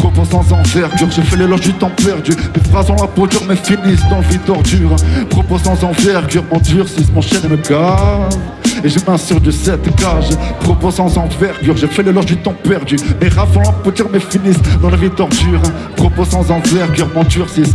Propos 0.00 0.24
sans 0.24 0.52
envergure, 0.54 1.10
j'ai 1.10 1.20
fait 1.20 1.36
l'éloge 1.36 1.60
du 1.60 1.74
temps 1.74 1.90
perdu. 1.90 2.32
Mes 2.32 2.70
phrases 2.70 2.88
la 2.88 3.06
peau 3.06 3.26
dure, 3.26 3.42
mais 3.46 3.54
finissent 3.54 4.08
dans 4.08 4.16
le 4.16 4.24
vide 4.24 4.44
d'ordure. 4.46 4.96
Propos 5.28 5.58
sans 5.58 5.84
envergure, 5.84 6.42
mon 6.50 6.58
durcisse, 6.58 7.12
mon 7.12 7.20
chaîne 7.20 7.46
me 7.50 7.56
gave. 7.56 8.34
Et 8.82 8.88
je 8.88 8.98
m'insure 9.06 9.42
de 9.42 9.50
cette 9.50 9.94
cage. 9.96 10.30
Propos 10.60 10.90
sans 10.90 11.18
envergure, 11.18 11.76
j'ai 11.76 11.86
fait 11.86 12.02
l'éloge 12.02 12.24
du 12.24 12.38
temps 12.38 12.54
perdu. 12.64 12.96
Mes 13.20 13.28
rafles 13.28 13.58
la 13.62 13.72
peau 13.72 13.90
dure, 13.90 14.08
mais 14.10 14.20
finissent 14.20 14.62
dans 14.80 14.88
le 14.88 14.96
vide 14.96 15.16
d'ordure. 15.16 15.60
Propos 15.96 16.24
sans 16.24 16.50
envergure, 16.50 17.08
mon 17.14 17.24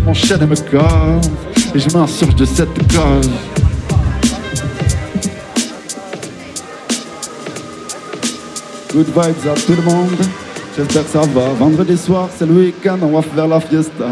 mon 0.03 0.13
chaîne 0.15 0.47
me 0.47 0.55
gave. 0.71 1.29
Et 1.75 1.79
je 1.79 1.95
m'insure 1.95 2.33
de 2.33 2.45
cette 2.45 2.87
cage. 2.87 3.29
Good 8.91 9.07
vibes 9.07 9.47
à 9.47 9.53
tout 9.53 9.75
le 9.75 9.83
monde. 9.83 10.44
J'espère 10.75 11.03
que 11.03 11.09
ça 11.09 11.21
va. 11.21 11.49
Vendredi 11.53 11.97
soir, 11.97 12.27
c'est 12.35 12.45
le 12.45 12.53
week-end, 12.53 12.97
on 13.01 13.07
va 13.07 13.21
faire 13.21 13.47
la 13.47 13.59
fiesta. 13.61 14.07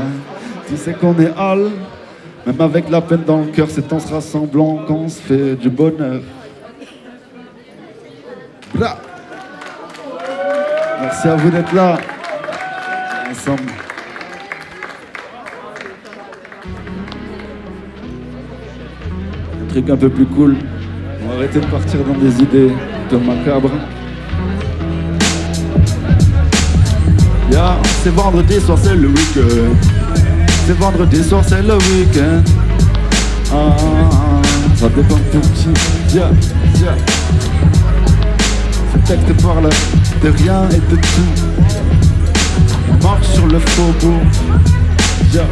Tu 0.69 0.77
sais 0.77 0.93
qu'on 0.93 1.13
est 1.19 1.31
hall, 1.37 1.71
même 2.45 2.61
avec 2.61 2.89
la 2.89 3.01
peine 3.01 3.23
dans 3.25 3.41
le 3.41 3.47
cœur, 3.47 3.67
c'est 3.69 3.91
en 3.91 3.99
se 3.99 4.13
rassemblant 4.13 4.85
qu'on 4.87 5.09
se 5.09 5.19
fait 5.19 5.55
du 5.55 5.69
bonheur. 5.69 6.21
Merci 11.01 11.27
à 11.27 11.35
vous 11.35 11.49
d'être 11.49 11.73
là. 11.73 11.97
Ensemble. 13.29 13.71
truc 19.73 19.89
un 19.89 19.97
peu 19.97 20.09
plus 20.09 20.25
cool. 20.27 20.55
On 21.23 21.29
va 21.29 21.35
arrêter 21.35 21.59
de 21.59 21.65
partir 21.65 21.99
dans 22.03 22.13
des 22.13 22.41
idées 22.41 22.71
de 23.11 23.17
macabres. 23.17 23.71
C'est 28.03 28.09
vendredi 28.09 28.59
soir, 28.59 28.79
c'est 28.81 28.95
le 28.95 29.09
week-end. 29.09 29.75
C'est 30.65 30.73
vendredi 30.73 31.23
soir, 31.23 31.43
c'est 31.47 31.61
le 31.61 31.75
week-end. 31.75 32.41
Ah, 33.51 33.75
ah, 33.77 34.09
ah, 34.11 34.41
ça 34.75 34.89
dépend 34.89 35.17
de 35.17 35.39
qui. 35.53 36.15
Yeah, 36.15 36.31
yeah. 36.79 36.95
Ce 38.91 39.07
texte 39.07 39.43
parle 39.43 39.69
de 40.23 40.29
rien 40.29 40.67
et 40.69 40.79
de 40.91 40.95
tout. 40.95 41.43
On 42.89 43.03
marche 43.03 43.27
sur 43.27 43.45
le 43.45 43.59
faubourg. 43.59 44.21
Yeah 45.31 45.45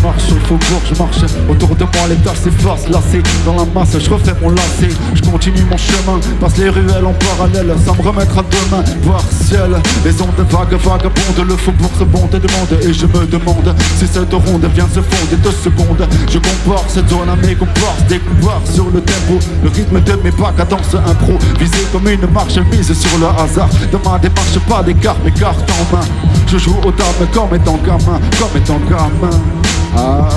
je 0.00 0.06
marche 0.06 0.30
le 0.30 0.40
faubourg, 0.40 0.82
je 0.88 0.98
marche. 0.98 1.32
Autour 1.48 1.76
de 1.76 1.84
moi, 1.84 2.08
les 2.08 2.16
tas 2.16 2.34
s'effacent, 2.34 2.88
lassé. 2.88 3.22
Dans 3.44 3.54
la 3.54 3.64
masse, 3.74 3.96
je 3.98 4.10
refais 4.10 4.34
mon 4.40 4.50
lacet, 4.50 4.94
je 5.14 5.22
continue 5.22 5.62
mon 5.70 5.76
chemin, 5.76 6.18
passe 6.40 6.56
les 6.58 6.70
ruelles 6.70 7.04
en 7.04 7.12
parallèle, 7.12 7.74
sans 7.84 7.94
me 7.94 8.02
remettre 8.02 8.38
à 8.38 8.42
demain, 8.42 8.82
voir 9.02 9.22
ciel, 9.44 9.70
les 10.04 10.22
ondes 10.22 10.46
vagues, 10.48 10.74
vagabondes, 10.74 11.46
le 11.46 11.56
faubourg 11.56 11.90
se 11.98 12.04
bonde 12.04 12.34
et 12.34 12.38
demande, 12.38 12.72
et 12.82 12.92
je 12.92 13.06
me 13.06 13.26
demande 13.26 13.74
si 13.98 14.06
cette 14.06 14.32
ronde 14.32 14.64
vient 14.74 14.88
se 14.88 15.00
fonder 15.00 15.36
deux 15.42 15.52
secondes, 15.52 16.06
je 16.30 16.38
compare 16.38 16.84
cette 16.88 17.08
zone 17.08 17.28
à 17.28 17.36
mes 17.36 17.54
comparses, 17.54 18.04
découvert 18.08 18.60
sur 18.64 18.86
le 18.90 19.00
tempo, 19.00 19.38
le 19.62 19.68
rythme 19.68 20.00
de 20.00 20.12
mes 20.22 20.32
pas, 20.32 20.52
cadence 20.56 20.94
impro, 20.94 21.38
visé 21.58 21.84
comme 21.92 22.08
une 22.08 22.26
marche 22.32 22.58
mise 22.72 22.92
sur 22.92 23.18
le 23.18 23.26
hasard, 23.26 23.68
de 23.92 23.98
ma 24.08 24.18
démarche 24.18 24.58
pas 24.68 24.82
d'écart, 24.82 25.16
mes 25.24 25.32
cartes 25.32 25.70
en 25.70 25.96
main, 25.96 26.04
je 26.46 26.58
joue 26.58 26.76
aux 26.84 26.92
dames 26.92 27.28
comme 27.32 27.54
étant 27.54 27.78
gamin, 27.84 28.20
comme 28.38 28.60
étant 28.60 28.80
gamin. 28.88 29.59
Ah. 29.96 30.28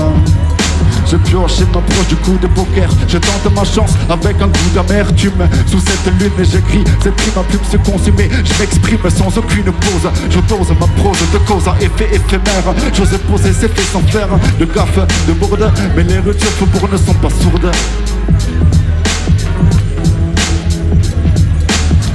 Je 1.09 1.17
pioche 1.17 1.61
et 1.61 1.65
m'approche 1.65 2.07
du 2.07 2.15
coup 2.15 2.37
de 2.41 2.47
poker. 2.47 2.89
Je 3.07 3.17
tente 3.17 3.53
ma 3.53 3.63
chance 3.63 3.91
avec 4.09 4.41
un 4.41 4.47
goût 4.47 4.69
d'amertume. 4.73 5.47
Sous 5.67 5.79
cette 5.79 6.19
lune 6.19 6.31
j'écris, 6.39 6.83
cette 7.03 7.19
rime 7.19 7.33
ma 7.35 7.43
plume 7.43 7.61
se 7.69 7.77
consumer. 7.77 8.29
Je 8.31 8.59
m'exprime 8.59 9.09
sans 9.09 9.37
aucune 9.37 9.71
pause. 9.71 10.09
Je 10.29 10.39
dose 10.39 10.69
ma 10.79 10.87
prose 11.01 11.19
de 11.31 11.37
cause 11.39 11.67
à 11.67 11.75
effet 11.81 12.09
éphémère. 12.15 12.73
J'ose 12.93 13.17
poser 13.29 13.53
ces 13.53 13.67
faits 13.67 13.91
sans 13.91 14.01
faire 14.01 14.29
de 14.59 14.65
gaffe, 14.65 14.99
de 15.27 15.33
bourde. 15.33 15.71
Mais 15.95 16.03
les 16.03 16.19
rutures 16.19 16.67
pour 16.71 16.89
ne 16.89 16.97
sont 16.97 17.13
pas 17.13 17.29
sourdes. 17.29 17.71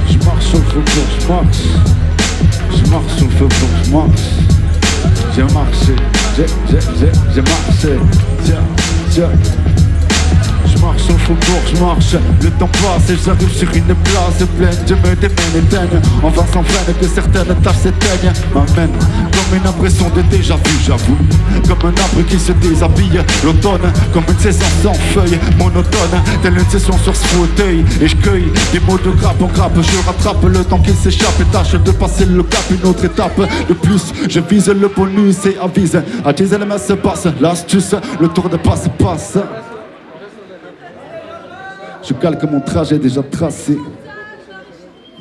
Je 0.09 0.17
marche 0.25 0.53
le 0.53 0.59
faubourg, 0.59 1.09
je 1.21 1.27
marche. 1.27 1.57
Je 2.71 2.89
marche 2.89 3.21
le 3.21 3.29
faubourg, 3.29 3.69
je 3.85 3.91
marche 3.91 4.48
j'ai 5.35 5.43
marché, 5.53 5.95
j'ai, 6.35 6.45
j'ai, 6.69 6.79
j'ai, 6.99 7.11
j'ai 7.33 7.41
marché, 7.41 7.99
tiens, 8.43 8.63
tiens. 9.11 9.78
Je 10.71 10.81
marche 10.81 11.09
au 11.09 11.17
faubourg, 11.17 11.61
je 11.73 11.79
marche, 11.81 12.15
le 12.41 12.49
temps 12.51 12.67
passe 12.67 13.09
et 13.09 13.17
j'arrive 13.23 13.51
sur 13.51 13.69
une 13.75 13.95
place 13.95 14.47
pleine. 14.57 14.77
Je 14.87 14.93
me 14.93 15.15
démène 15.15 15.35
et 15.55 16.25
en 16.25 16.29
vain 16.29 16.45
sans 16.53 16.63
peine 16.63 16.95
que 16.99 17.07
certaines 17.07 17.55
tâches 17.61 17.77
s'éteignent. 17.77 18.33
M'amène 18.53 18.91
comme 19.49 19.57
une 19.57 19.67
impression 19.67 20.09
de 20.15 20.21
déjà 20.23 20.55
vu, 20.55 20.71
j'avoue. 20.85 21.17
Comme 21.67 21.91
un 21.91 22.01
arbre 22.01 22.25
qui 22.27 22.37
se 22.37 22.51
déshabille, 22.51 23.23
l'automne 23.43 23.91
Comme 24.13 24.23
une 24.29 24.37
saison 24.37 24.65
sans 24.83 24.93
feuilles, 24.93 25.39
monotone 25.57 26.21
Telle 26.41 26.57
une 26.57 26.69
session 26.69 26.97
sur 26.97 27.15
ce 27.15 27.25
fauteuil. 27.27 27.85
Et 28.01 28.07
je 28.07 28.15
cueille 28.15 28.51
des 28.71 28.79
mots 28.81 28.97
de 28.97 29.11
grappe 29.11 29.41
en 29.41 29.47
grappe. 29.47 29.73
Je 29.75 30.05
rattrape 30.05 30.43
le 30.43 30.63
temps 30.63 30.79
qui 30.79 30.93
s'échappe 30.93 31.39
et 31.39 31.45
tâche 31.45 31.71
de 31.73 31.91
passer 31.91 32.25
le 32.25 32.43
cap. 32.43 32.63
Une 32.71 32.89
autre 32.89 33.05
étape. 33.05 33.39
De 33.67 33.73
plus, 33.73 34.13
je 34.27 34.39
vise 34.39 34.67
le 34.69 34.87
bonus 34.87 35.45
et 35.45 35.57
avise. 35.61 36.01
À 36.25 36.33
tes 36.33 36.53
éléments 36.53 36.77
se 36.77 36.93
passe 36.93 37.27
l'astuce, 37.39 37.95
le 38.19 38.27
tour 38.27 38.49
de 38.49 38.57
passe-passe 38.57 39.37
je 42.03 42.13
calque 42.13 42.43
mon 42.43 42.61
trajet 42.61 42.97
déjà 42.97 43.21
tracé. 43.21 43.77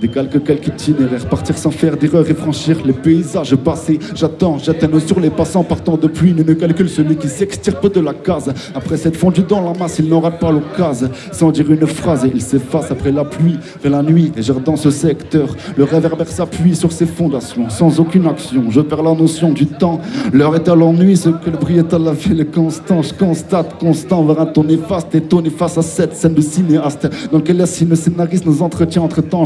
Décalque 0.00 0.44
quelques 0.44 0.68
itinéraires, 0.68 1.26
partir 1.26 1.58
sans 1.58 1.72
faire 1.72 1.96
d'erreur 1.96 2.28
et 2.30 2.34
franchir 2.34 2.78
les 2.84 2.92
paysages 2.92 3.56
passés. 3.56 3.98
J'attends, 4.14 4.56
j'atteins 4.58 4.88
sur 5.00 5.18
les 5.18 5.30
passants 5.30 5.64
partant 5.64 5.96
de 5.96 6.06
pluie. 6.06 6.32
Ne 6.32 6.54
calcule 6.54 6.88
celui 6.88 7.16
qui 7.16 7.28
s'extirpe 7.28 7.92
de 7.92 8.00
la 8.00 8.14
case. 8.14 8.52
Après 8.76 8.96
s'être 8.96 9.16
fondu 9.16 9.42
dans 9.42 9.60
la 9.60 9.76
masse, 9.76 9.98
il 9.98 10.08
n'aura 10.08 10.30
pas 10.30 10.52
l'occasion. 10.52 11.10
Sans 11.32 11.50
dire 11.50 11.68
une 11.72 11.86
phrase, 11.86 12.28
il 12.32 12.40
s'efface 12.40 12.92
après 12.92 13.10
la 13.10 13.24
pluie, 13.24 13.58
vers 13.82 13.90
la 13.90 14.02
nuit. 14.04 14.30
Et 14.36 14.42
dans 14.64 14.76
ce 14.76 14.90
secteur, 14.90 15.56
le 15.76 15.82
réverbère 15.82 16.28
s'appuie 16.28 16.76
sur 16.76 16.92
ses 16.92 17.06
fondations, 17.06 17.68
sans 17.68 17.98
aucune 17.98 18.28
action. 18.28 18.70
Je 18.70 18.80
perds 18.80 19.02
la 19.02 19.14
notion 19.14 19.50
du 19.50 19.66
temps. 19.66 20.00
L'heure 20.32 20.54
est 20.54 20.68
à 20.68 20.76
l'ennui, 20.76 21.16
ce 21.16 21.30
que 21.30 21.50
le 21.50 21.56
bruit 21.56 21.78
est 21.78 21.92
à 21.92 21.98
la 21.98 22.12
ville 22.12 22.46
constant. 22.54 23.02
Je 23.02 23.14
constate 23.14 23.80
constant 23.80 24.22
vers 24.22 24.40
un 24.40 24.46
ton 24.46 24.62
néfaste, 24.62 25.12
étonné 25.16 25.50
face 25.50 25.76
à 25.76 25.82
cette 25.82 26.14
scène 26.14 26.34
de 26.34 26.40
cinéaste 26.40 27.08
dans 27.32 27.38
lequel 27.38 27.56
le 27.58 27.96
scénariste 27.96 28.46
nos 28.46 28.62
entretiens 28.62 29.02
entre 29.02 29.22
temps. 29.22 29.44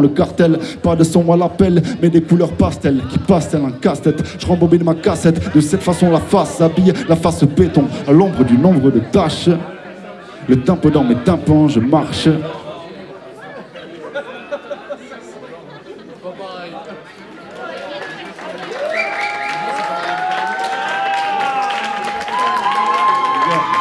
Le 0.00 0.08
cartel. 0.08 0.58
Pas 0.82 0.96
de 0.96 1.04
son 1.04 1.30
à 1.32 1.36
l'appel, 1.36 1.82
mais 2.00 2.08
des 2.08 2.22
couleurs 2.22 2.52
pastel 2.52 3.02
qui 3.10 3.18
passent 3.18 3.54
un 3.54 3.70
casse-tête. 3.70 4.22
Je 4.38 4.46
rembobine 4.46 4.84
ma 4.84 4.94
cassette, 4.94 5.54
de 5.54 5.60
cette 5.60 5.82
façon 5.82 6.10
la 6.10 6.20
face 6.20 6.56
s'habille, 6.56 6.92
la 7.08 7.16
face 7.16 7.44
béton, 7.44 7.84
à 8.06 8.12
l'ombre 8.12 8.44
du 8.44 8.56
nombre 8.56 8.90
de 8.90 9.00
tâches. 9.00 9.50
Le 10.48 10.60
tempo 10.60 10.90
dans 10.90 11.04
mes 11.04 11.16
tympans, 11.16 11.68
je 11.68 11.80
marche. 11.80 12.28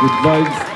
Good 0.02 0.12
vibes. 0.24 0.71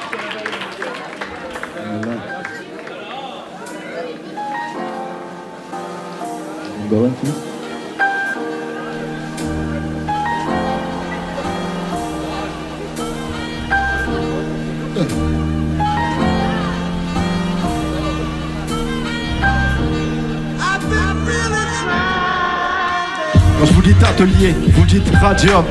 Quand 7.05 7.11
je 23.65 23.73
vous 23.73 23.81
dis 23.81 23.93
atelier, 24.03 24.55
vous 24.73 24.85
dites 24.85 25.15
radium. 25.21 25.63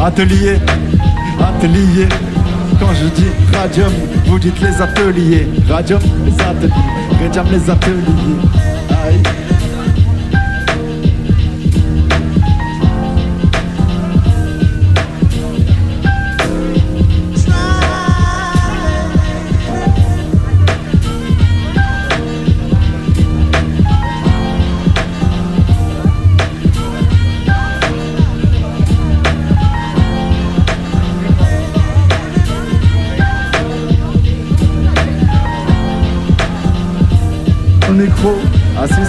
Atelier, 0.00 0.58
atelier. 1.38 2.08
Quand 2.80 2.92
je 2.94 3.06
dis 3.08 3.30
radium, 3.52 3.92
vous 4.26 4.38
dites 4.40 4.60
les 4.60 4.82
ateliers. 4.82 5.46
Radium, 5.68 6.00
les 6.24 6.32
ateliers. 6.42 6.72
Radium, 7.22 7.46
les 7.52 7.70
ateliers. 7.70 9.31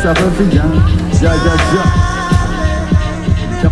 Ça 0.03 0.09
revient, 0.09 0.59
ya 1.21 1.33
ya 1.33 1.53
ya. 1.73 2.13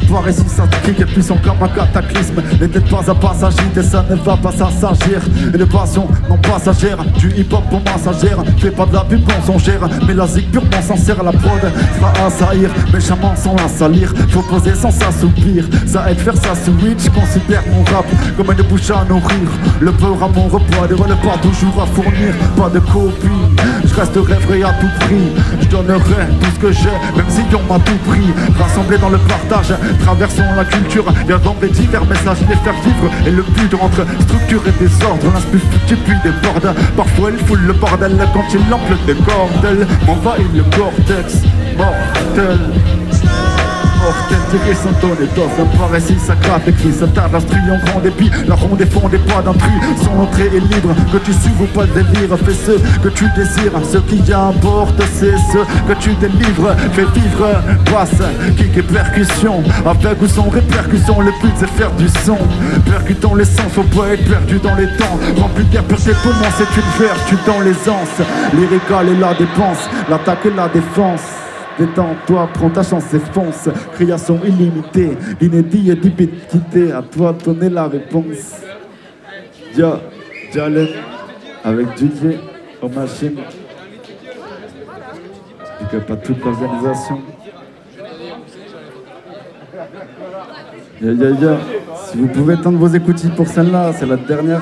Voir 0.07 0.27
ici 0.29 0.43
ça 0.47 0.63
kick 0.83 0.99
et 0.99 1.05
puis 1.05 1.23
son 1.23 1.35
comme 1.37 1.61
un 1.61 1.67
cataclysme. 1.69 2.41
N'était 2.59 2.81
pas 2.81 3.01
un 3.07 3.15
passager 3.15 3.57
et 3.77 3.81
ça 3.81 4.05
ne 4.09 4.15
va 4.15 4.35
pas 4.35 4.51
s'assagir. 4.51 5.21
Une 5.53 5.65
passion 5.65 6.07
non 6.29 6.37
passagère. 6.37 6.97
Du 7.17 7.29
hip 7.31 7.47
hop 7.51 7.63
pour 7.69 7.81
massagère 7.81 8.43
Fais 8.57 8.71
pas 8.71 8.85
de 8.85 8.93
la 8.93 9.05
pub 9.05 9.21
mensongère 9.27 9.87
Mais 10.07 10.13
la 10.13 10.27
zig 10.27 10.49
purement 10.51 10.81
sincère 10.81 11.23
La 11.23 11.31
prod 11.31 11.61
sera 11.97 12.25
assaillir. 12.27 12.69
Méchamment 12.93 13.35
sans 13.35 13.55
la 13.55 13.67
salir. 13.69 14.13
Faut 14.29 14.41
poser 14.41 14.75
sans 14.75 14.91
s'assoupir. 14.91 15.65
Ça 15.85 16.11
aide 16.11 16.19
faire 16.19 16.35
sa 16.35 16.55
switch 16.55 17.09
Considère 17.09 17.63
mon 17.73 17.83
rap. 17.93 18.05
Comme 18.35 18.51
une 18.51 18.67
bouche 18.67 18.91
à 18.91 19.05
nourrir. 19.05 19.49
Le 19.79 19.91
peur 19.91 20.21
à 20.21 20.27
mon 20.27 20.47
repas 20.47 20.87
Des 20.89 20.95
relais 20.95 21.15
pas 21.23 21.37
toujours 21.41 21.83
à 21.83 21.85
fournir. 21.85 22.33
Pas 22.57 22.69
de 22.69 22.79
copie 22.79 23.40
Je 23.85 23.93
resterai 23.93 24.35
vrai 24.35 24.63
à 24.63 24.73
tout 24.73 24.89
prix. 25.01 25.31
Je 25.61 25.67
donnerai 25.67 26.27
tout 26.39 26.51
ce 26.55 26.59
que 26.59 26.71
j'ai 26.71 26.97
Même 27.15 27.29
si 27.29 27.41
on 27.55 27.71
m'a 27.71 27.79
tout 27.79 27.97
pris. 28.09 28.27
Rassemblé 28.57 28.97
dans 28.97 29.09
le 29.09 29.17
partage 29.17 29.73
Traversons 30.03 30.43
la 30.55 30.65
culture, 30.65 31.05
bien 31.27 31.37
dans 31.39 31.55
des 31.55 31.69
divers 31.69 32.05
messages, 32.05 32.41
les 32.49 32.55
faire 32.55 32.79
vivre. 32.83 33.11
Et 33.25 33.31
le 33.31 33.43
but 33.43 33.73
entre 33.81 34.05
structure 34.21 34.61
et 34.67 34.83
désordre 34.83 35.31
L'inspire 35.33 35.61
et 35.91 35.95
puis 35.95 36.15
déborde 36.23 36.75
Parfois 36.95 37.31
il 37.31 37.45
fout 37.45 37.59
le 37.59 37.73
bordel 37.73 38.17
quand 38.33 38.45
il 38.53 38.73
enfle 38.73 38.95
des 39.05 39.15
cordelles 39.15 39.87
M'envahit 40.05 40.47
le 40.53 40.63
cortex 40.63 41.41
mortel 41.77 42.59
tiré 44.49 44.75
sans 44.75 44.93
tonne 44.99 45.27
Dans 45.35 45.83
un 45.83 45.87
récit 45.91 46.17
ça 46.19 46.35
gratte 46.35 46.67
et 46.67 46.73
crie 46.73 46.91
S'attarde 46.91 47.33
l'instruit 47.33 47.59
en 47.71 47.85
grand 47.85 47.99
dépit. 48.01 48.29
La 48.47 48.55
ronde 48.55 48.77
des 48.77 48.85
pas 48.85 49.41
d'un 49.41 49.53
tri 49.53 49.71
Son 50.03 50.19
entrée 50.19 50.47
est 50.47 50.59
libre 50.59 50.93
Que 51.11 51.17
tu 51.17 51.33
suives 51.33 51.61
ou 51.61 51.65
pas 51.67 51.85
le 51.85 52.03
délire 52.03 52.37
Fais 52.45 52.53
ce 52.53 52.71
que 52.99 53.09
tu 53.09 53.25
désires. 53.35 53.73
Ce 53.83 53.97
qui 53.97 54.21
importe 54.33 55.01
c'est 55.13 55.37
ce 55.51 55.59
que 55.87 55.99
tu 55.99 56.13
délivres. 56.15 56.75
Fais 56.93 57.05
vivre 57.19 57.47
Passe 57.85 58.21
Kick 58.57 58.77
et 58.77 58.83
percussion. 58.83 59.63
Avec 59.85 60.21
ou 60.21 60.27
sans 60.27 60.49
répercussion 60.49 61.21
Le 61.21 61.31
but 61.41 61.53
c'est 61.57 61.69
faire 61.69 61.91
du 61.91 62.07
son. 62.25 62.37
Percutant 62.85 63.35
les 63.35 63.45
sens 63.45 63.71
Faut 63.71 63.83
pas 63.83 64.09
être 64.09 64.27
perdu 64.29 64.59
dans 64.59 64.75
les 64.75 64.87
temps. 64.97 65.19
Rempli 65.37 65.65
d'air 65.65 65.83
pour 65.83 65.99
tes 65.99 66.13
poumons 66.13 66.51
C'est 66.57 66.63
une 66.75 67.05
vertu 67.05 67.35
dans 67.45 67.59
l'aisance. 67.61 68.27
Lyrical 68.53 69.09
et 69.09 69.19
la 69.19 69.33
dépense 69.33 69.89
L'attaque 70.09 70.45
et 70.45 70.55
la 70.55 70.67
défense 70.67 71.40
Détends-toi, 71.79 72.49
prends 72.53 72.69
ta 72.69 72.83
chance 72.83 73.13
et 73.13 73.19
fonce. 73.19 73.69
Création 73.93 74.39
illimitée, 74.43 75.17
l'inédit 75.39 75.89
est 75.89 75.95
d'ubiquité. 75.95 76.91
À 76.91 77.01
toi 77.01 77.33
de 77.33 77.43
donner 77.43 77.69
la 77.69 77.87
réponse. 77.87 78.61
Dia, 79.73 79.99
Jalen, 80.53 80.87
avec 81.63 81.87
DJ 81.97 82.37
aux 82.81 82.89
machines. 82.89 83.39
Et 85.79 85.85
que 85.91 85.97
pas 85.97 86.15
toute 86.17 86.43
l'organisation. 86.43 87.19
Si 91.01 92.17
vous 92.17 92.27
pouvez 92.27 92.57
tendre 92.57 92.77
vos 92.77 92.87
écoutilles 92.87 93.31
pour 93.35 93.47
celle-là, 93.47 93.91
c'est 93.93 94.05
la 94.05 94.17
dernière. 94.17 94.61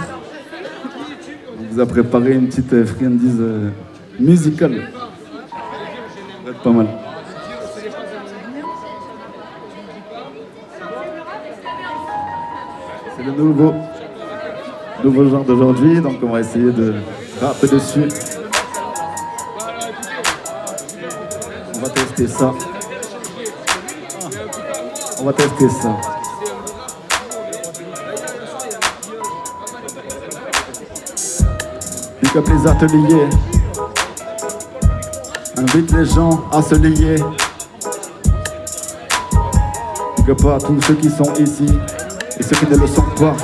On 1.60 1.74
vous 1.74 1.80
a 1.82 1.86
préparé 1.86 2.34
une 2.34 2.48
petite 2.48 2.86
friandise 2.86 3.38
euh, 3.40 3.70
Pas 6.58 6.72
mal. 6.72 6.88
C'est 13.16 13.24
le 13.24 13.32
nouveau, 13.34 13.74
nouveau 15.04 15.30
genre 15.30 15.44
d'aujourd'hui, 15.44 16.02
donc 16.02 16.16
on 16.24 16.30
va 16.30 16.40
essayer 16.40 16.72
de 16.72 16.96
rapper 17.40 17.68
dessus. 17.68 18.08
On 21.76 21.80
va 21.82 21.90
tester 21.90 22.28
ça. 22.28 22.54
On 25.22 25.26
va 25.26 25.34
tester 25.34 25.70
ça. 25.70 25.98
Pick 32.22 32.36
up 32.36 32.48
les 32.48 32.68
ateliers. 32.68 33.59
Invite 35.60 35.92
les 35.92 36.06
gens 36.06 36.42
à 36.54 36.62
se 36.62 36.76
lier. 36.76 37.18
Que 40.26 40.32
pas 40.32 40.58
tous 40.58 40.80
ceux 40.88 40.94
qui 40.94 41.10
sont 41.10 41.34
ici 41.38 41.66
et 42.40 42.44
ceux 42.44 42.56
qui 42.56 42.66
ne 42.66 42.78
le 42.78 42.88
sont 42.88 43.04
pas. 43.20 43.36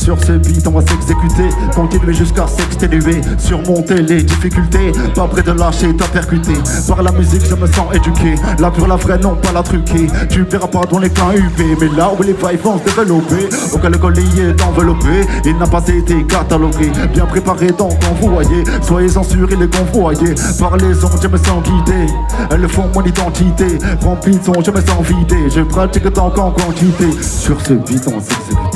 Sur 0.00 0.18
ce 0.24 0.32
beat, 0.32 0.66
on 0.66 0.70
va 0.70 0.80
s'exécuter, 0.80 1.50
continuer 1.74 2.14
jusqu'à 2.14 2.46
s'exténuer, 2.46 3.20
surmonter 3.36 4.00
les 4.00 4.22
difficultés, 4.22 4.92
pas 5.14 5.28
près 5.28 5.42
de 5.42 5.52
lâcher, 5.52 5.94
t'as 5.94 6.08
percuté. 6.08 6.54
Par 6.88 7.02
la 7.02 7.12
musique, 7.12 7.44
je 7.44 7.54
me 7.54 7.66
sens 7.66 7.94
éduqué, 7.94 8.34
la 8.58 8.70
pure, 8.70 8.86
la 8.86 8.96
vraie, 8.96 9.18
non 9.18 9.36
pas 9.36 9.52
la 9.52 9.62
truquée. 9.62 10.06
Tu 10.30 10.42
verras 10.44 10.68
pas 10.68 10.86
dans 10.90 10.98
les 10.98 11.10
plans 11.10 11.32
UV, 11.32 11.76
mais 11.78 11.88
là 11.98 12.10
où 12.18 12.22
les 12.22 12.32
vibes 12.32 12.62
vont 12.62 12.78
se 12.78 12.84
développer, 12.84 13.50
auquel 13.74 13.92
le 13.92 13.98
collier 13.98 14.22
est 14.48 14.62
enveloppé, 14.62 15.26
il 15.44 15.58
n'a 15.58 15.66
pas 15.66 15.86
été 15.86 16.24
catalogué, 16.24 16.90
bien 17.12 17.26
préparé 17.26 17.66
donc 17.66 17.92
envoyé. 18.10 18.64
Soyez-en 18.80 19.22
sûrs, 19.22 19.48
il 19.52 19.62
est 19.62 19.76
convoyé 19.76 20.34
par 20.58 20.78
les 20.78 21.04
ondes, 21.04 21.20
je 21.22 21.28
me 21.28 21.36
sens 21.36 21.62
guidé. 21.62 22.06
Elles 22.50 22.68
font 22.70 22.88
mon 22.94 23.02
identité, 23.02 23.78
rempli 24.00 24.32
de 24.32 24.40
je 24.64 24.70
me 24.70 24.80
sens 24.80 25.04
vidé. 25.06 25.50
Je 25.54 25.60
pratique 25.60 26.10
tant 26.14 26.30
qu'en 26.30 26.52
quantité. 26.52 27.10
Sur 27.20 27.60
ce 27.60 27.74
beat, 27.74 28.02
on 28.08 28.18
va 28.18 28.20
s'exécuter. 28.22 28.69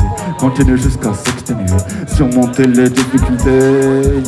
Continue 0.44 0.76
jusqu'à 0.76 1.14
s'exténuer, 1.14 1.64
surmonter 2.06 2.66
les 2.66 2.90
difficultés. 2.90 4.20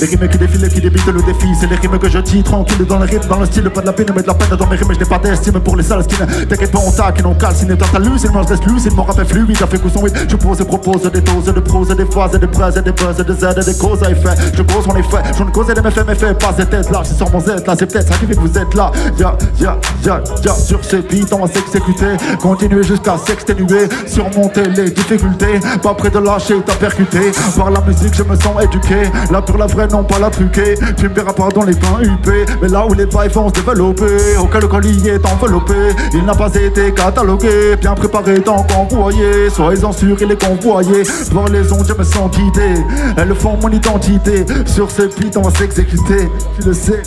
Les 0.00 0.06
rimes 0.06 0.28
qui 0.28 0.38
défilent, 0.38 0.68
qui 0.68 0.80
débitent 0.80 1.06
le 1.06 1.22
défi, 1.22 1.48
c'est 1.60 1.66
les 1.66 1.76
rimes 1.76 1.98
que 1.98 2.08
je 2.08 2.18
dis 2.18 2.42
tranquille 2.42 2.84
dans 2.86 2.98
le 2.98 3.04
rythme, 3.04 3.28
dans 3.28 3.38
le 3.38 3.46
style, 3.46 3.68
pas 3.70 3.80
de 3.80 3.86
la 3.86 3.92
peine, 3.92 4.12
mais 4.14 4.22
de 4.22 4.26
la 4.26 4.34
peine 4.34 4.56
dans 4.56 4.66
mes 4.66 4.76
rimes, 4.76 4.92
je 4.92 4.98
n'ai 4.98 5.04
pas 5.04 5.18
d'estime 5.18 5.60
pour 5.60 5.76
les 5.76 5.82
sales 5.82 6.04
skins. 6.04 6.26
T'inquiète 6.48 6.72
pas, 6.72 6.78
on 6.84 6.90
t'a 6.90 7.12
qui 7.12 7.22
n'ont 7.22 7.34
calciné 7.34 7.74
dans 7.74 7.86
ta 7.86 7.98
lucide, 7.98 8.32
moi 8.32 8.42
je 8.46 8.54
laisse 8.54 8.64
lucide, 8.66 8.94
mon 8.94 9.04
rap 9.04 9.18
est 9.18 9.24
fluide, 9.24 9.62
a 9.62 9.66
fait 9.66 9.78
coup 9.78 9.88
son 9.88 10.04
Je 10.06 10.36
pose 10.36 10.60
et 10.60 10.64
propose 10.64 11.02
des 11.10 11.20
doses, 11.20 11.44
de 11.44 11.60
prose, 11.60 11.88
des 11.88 12.04
phrases, 12.06 12.32
des 12.32 12.48
phrases, 12.48 12.82
des 12.82 12.92
buzz, 12.92 13.16
des 13.16 13.44
aides, 13.44 13.64
des 13.64 13.74
causes 13.74 14.02
à 14.02 14.10
effet. 14.10 14.34
Je 14.54 14.62
cause 14.62 14.86
mon 14.86 14.96
effet, 14.96 15.22
je 15.36 15.42
ne 15.44 15.50
cause 15.50 15.66
des 15.66 15.80
méfaits, 15.80 16.06
méfaits, 16.06 16.38
pas 16.38 16.52
cette 16.56 16.70
tête 16.70 16.90
là, 16.90 17.02
je 17.04 17.14
sors 17.14 17.30
mon 17.30 17.40
Z 17.40 17.46
là, 17.66 17.74
c'est 17.78 17.86
peut-être 17.86 18.08
ça 18.08 18.14
qui 18.18 18.26
fait 18.26 18.34
que 18.34 18.40
vous 18.40 18.58
êtes 18.58 18.74
là. 18.74 18.90
Ya, 19.18 19.36
ya, 19.60 19.78
ya, 20.04 20.22
ya, 20.44 20.54
sur 20.54 20.84
ces 20.84 21.02
beats, 21.02 21.32
on 21.32 21.44
va 21.44 21.52
s'exécuter, 21.52 22.16
continuer 22.40 22.82
jusqu'à 22.82 23.16
s'exténuer, 23.18 23.88
surmonter 24.06 24.68
les 24.68 24.90
difficultés, 24.90 25.60
pas 25.82 25.94
près 25.94 26.10
de 26.10 26.18
lâcher, 26.18 26.56
t'as 26.64 26.74
percuté. 26.74 27.32
Par 27.56 27.70
la 27.70 27.80
musique, 27.82 28.14
je 28.14 28.22
me 28.22 28.34
sens 28.36 28.62
éduqué, 28.62 29.10
la 29.30 29.42
pure, 29.42 29.58
la 29.58 29.66
vraie, 29.66 29.81
non 29.86 30.04
pas 30.04 30.18
la 30.18 30.30
truquée. 30.30 30.74
Tu 30.96 31.08
me 31.08 31.14
verras 31.14 31.32
pas 31.32 31.48
dans 31.48 31.64
les 31.64 31.74
pains 31.74 32.00
UP, 32.02 32.28
mais 32.60 32.68
là 32.68 32.86
où 32.86 32.94
les 32.94 33.06
vibes 33.06 33.32
vont 33.32 33.48
se 33.48 33.54
développer, 33.54 34.36
auquel 34.40 34.62
le 34.62 34.68
colis 34.68 35.08
est 35.08 35.24
enveloppé, 35.26 35.74
il 36.12 36.24
n'a 36.24 36.34
pas 36.34 36.54
été 36.54 36.92
catalogué, 36.92 37.76
bien 37.80 37.94
préparé 37.94 38.40
tant 38.40 38.62
convoyé. 38.64 39.50
Soyez-en 39.50 39.92
sûrs, 39.92 40.16
il 40.20 40.30
est 40.30 40.44
convoyé. 40.44 41.02
Par 41.32 41.48
les 41.48 41.72
ondes, 41.72 41.86
je 41.88 41.94
me 41.94 42.04
sens 42.04 42.30
elles 43.16 43.34
font 43.34 43.56
mon 43.60 43.70
identité. 43.70 44.44
Sur 44.66 44.90
ces 44.90 45.08
on 45.36 45.42
va 45.42 45.50
s'exécuter, 45.50 46.28
tu 46.58 46.66
le 46.66 46.74
sais. 46.74 47.02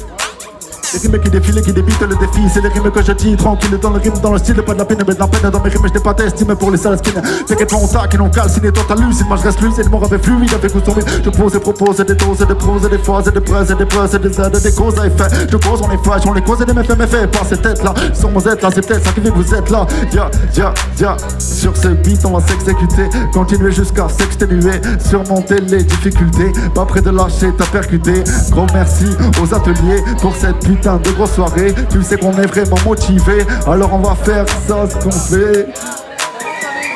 Les 0.96 1.10
rimes 1.10 1.20
qui 1.20 1.30
défilent, 1.30 1.62
qui 1.62 1.74
débitent 1.74 2.02
le 2.02 2.16
défi, 2.16 2.42
c'est 2.54 2.62
les 2.62 2.70
rimes 2.70 2.90
que 2.90 3.04
je 3.04 3.12
dis 3.12 3.36
tranquille 3.36 3.78
dans 3.82 3.90
le 3.90 4.00
rime, 4.00 4.14
dans 4.24 4.32
le 4.32 4.38
style, 4.38 4.56
pas 4.62 4.74
de 4.74 4.80
la 4.80 4.86
peine, 4.86 5.04
mais 5.06 5.14
de 5.14 5.20
la 5.20 5.28
peine 5.28 5.50
dans 5.50 5.60
mes 5.60 5.70
rimes, 5.70 5.88
je 5.88 5.94
n'ai 5.94 6.00
pas 6.00 6.14
d'estime 6.14 6.56
pour 6.56 6.72
les 6.72 6.78
sales 6.78 6.98
skins. 6.98 7.22
T'inquiète 7.46 7.70
pas, 7.70 7.76
on 7.76 7.88
t'a 7.88 8.08
qui 8.08 8.18
n'ont 8.18 8.30
calciné, 8.30 8.72
toi 8.72 8.84
t'as 8.88 8.96
lucide, 8.96 9.28
moi 9.28 9.36
je 9.36 9.44
reste 9.44 9.62
lucide, 9.62 9.90
mon 9.92 10.00
rap 10.00 10.14
est 10.14 10.24
fluide 10.24 10.54
avec 10.54 10.74
ou 10.74 10.80
son 10.86 10.96
Je 11.24 11.30
pose 11.30 11.56
et 11.56 11.60
propose 11.60 11.98
des 11.98 12.16
doses, 12.16 12.38
des 12.38 12.56
proses, 12.56 12.90
des 12.90 12.98
phrases, 12.98 13.26
des 13.26 13.42
preuves, 13.42 13.78
des 13.78 13.86
buzz, 13.86 14.12
des 14.12 14.42
aides, 14.42 14.62
des 14.64 14.72
causes 14.72 15.00
à 15.00 15.08
effet. 15.08 15.48
Je 15.52 15.58
cause, 15.58 15.82
on 15.84 15.92
est 15.92 16.06
fâche, 16.06 16.24
on 16.26 16.34
les 16.34 16.42
cause 16.42 16.62
et 16.62 16.66
des 16.66 16.74
méfaits, 16.74 16.98
méfaits, 16.98 17.30
pas 17.30 17.44
ces 17.44 17.58
têtes 17.58 17.84
là. 17.84 17.94
Sur 18.14 18.32
mon 18.32 18.40
là, 18.40 18.56
c'est 18.74 18.88
peut-être 18.88 19.04
ça 19.04 19.12
qui 19.12 19.22
fait 19.22 19.30
que 19.30 19.36
vous 19.36 19.54
êtes 19.54 19.70
là. 19.70 19.86
Ya, 20.14 20.32
ya, 20.56 20.74
ya. 20.98 21.18
Sur 21.40 21.76
ce 21.76 21.90
beat, 21.90 22.24
on 22.26 22.38
va 22.38 22.48
s'exécuter, 22.48 23.10
continuer 23.34 23.72
jusqu'à 23.72 24.08
s'exténuer, 24.08 24.80
surmonter 25.00 25.60
les 25.60 25.84
difficultés, 25.84 26.54
pas 26.74 26.86
près 26.86 27.02
de 27.02 27.10
lâcher, 27.10 27.52
t'as 27.58 27.66
percuté. 27.66 28.24
Gros 28.52 28.68
merci 28.74 29.08
aux 29.42 29.54
ateliers 29.54 30.02
pour 30.22 30.34
cette 30.36 30.66
de 30.86 31.12
grosse 31.12 31.34
soirée. 31.34 31.74
Tu 31.90 32.04
sais 32.04 32.16
qu'on 32.18 32.32
est 32.34 32.46
vraiment 32.46 32.78
motivé, 32.86 33.44
alors 33.66 33.92
on 33.94 34.00
va 34.00 34.16
faire 34.16 34.46
ça, 34.68 34.88
ce 34.88 34.96
qu'on 35.04 35.12
fait, 35.12 35.68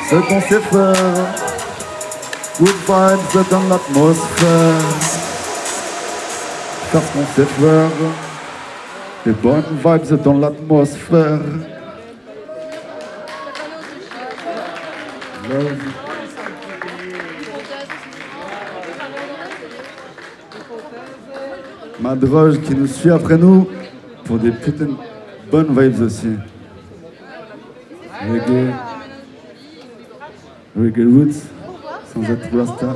ce 0.10 0.16
qu'on 0.16 0.42
sait 0.42 0.60
faire. 0.60 0.94
Good 2.60 2.76
vibes 2.88 3.46
dans 3.50 3.64
l'atmosphère. 3.68 4.82
Faire 6.92 7.02
ce 7.02 7.14
qu'on 7.14 7.26
sait 7.36 7.50
faire. 7.60 7.90
Les 9.26 9.32
bonnes 9.32 9.64
vibes 9.84 10.22
dans 10.22 10.38
l'atmosphère. 10.38 11.40
Love. 15.50 15.78
Ma 22.00 22.16
droge 22.16 22.62
qui 22.62 22.76
nous 22.76 22.88
suit 22.88 23.12
après 23.12 23.38
nous 23.38 23.68
pour 24.30 24.38
des 24.38 24.52
putains 24.52 24.86
de 24.86 24.94
bonnes 25.50 25.76
vibes 25.76 26.04
aussi. 26.04 26.36
Reggae. 28.30 28.72
Reggae 30.78 31.08
Roots, 31.12 31.48
sans 32.14 32.24
être 32.32 32.56
rasta. 32.56 32.96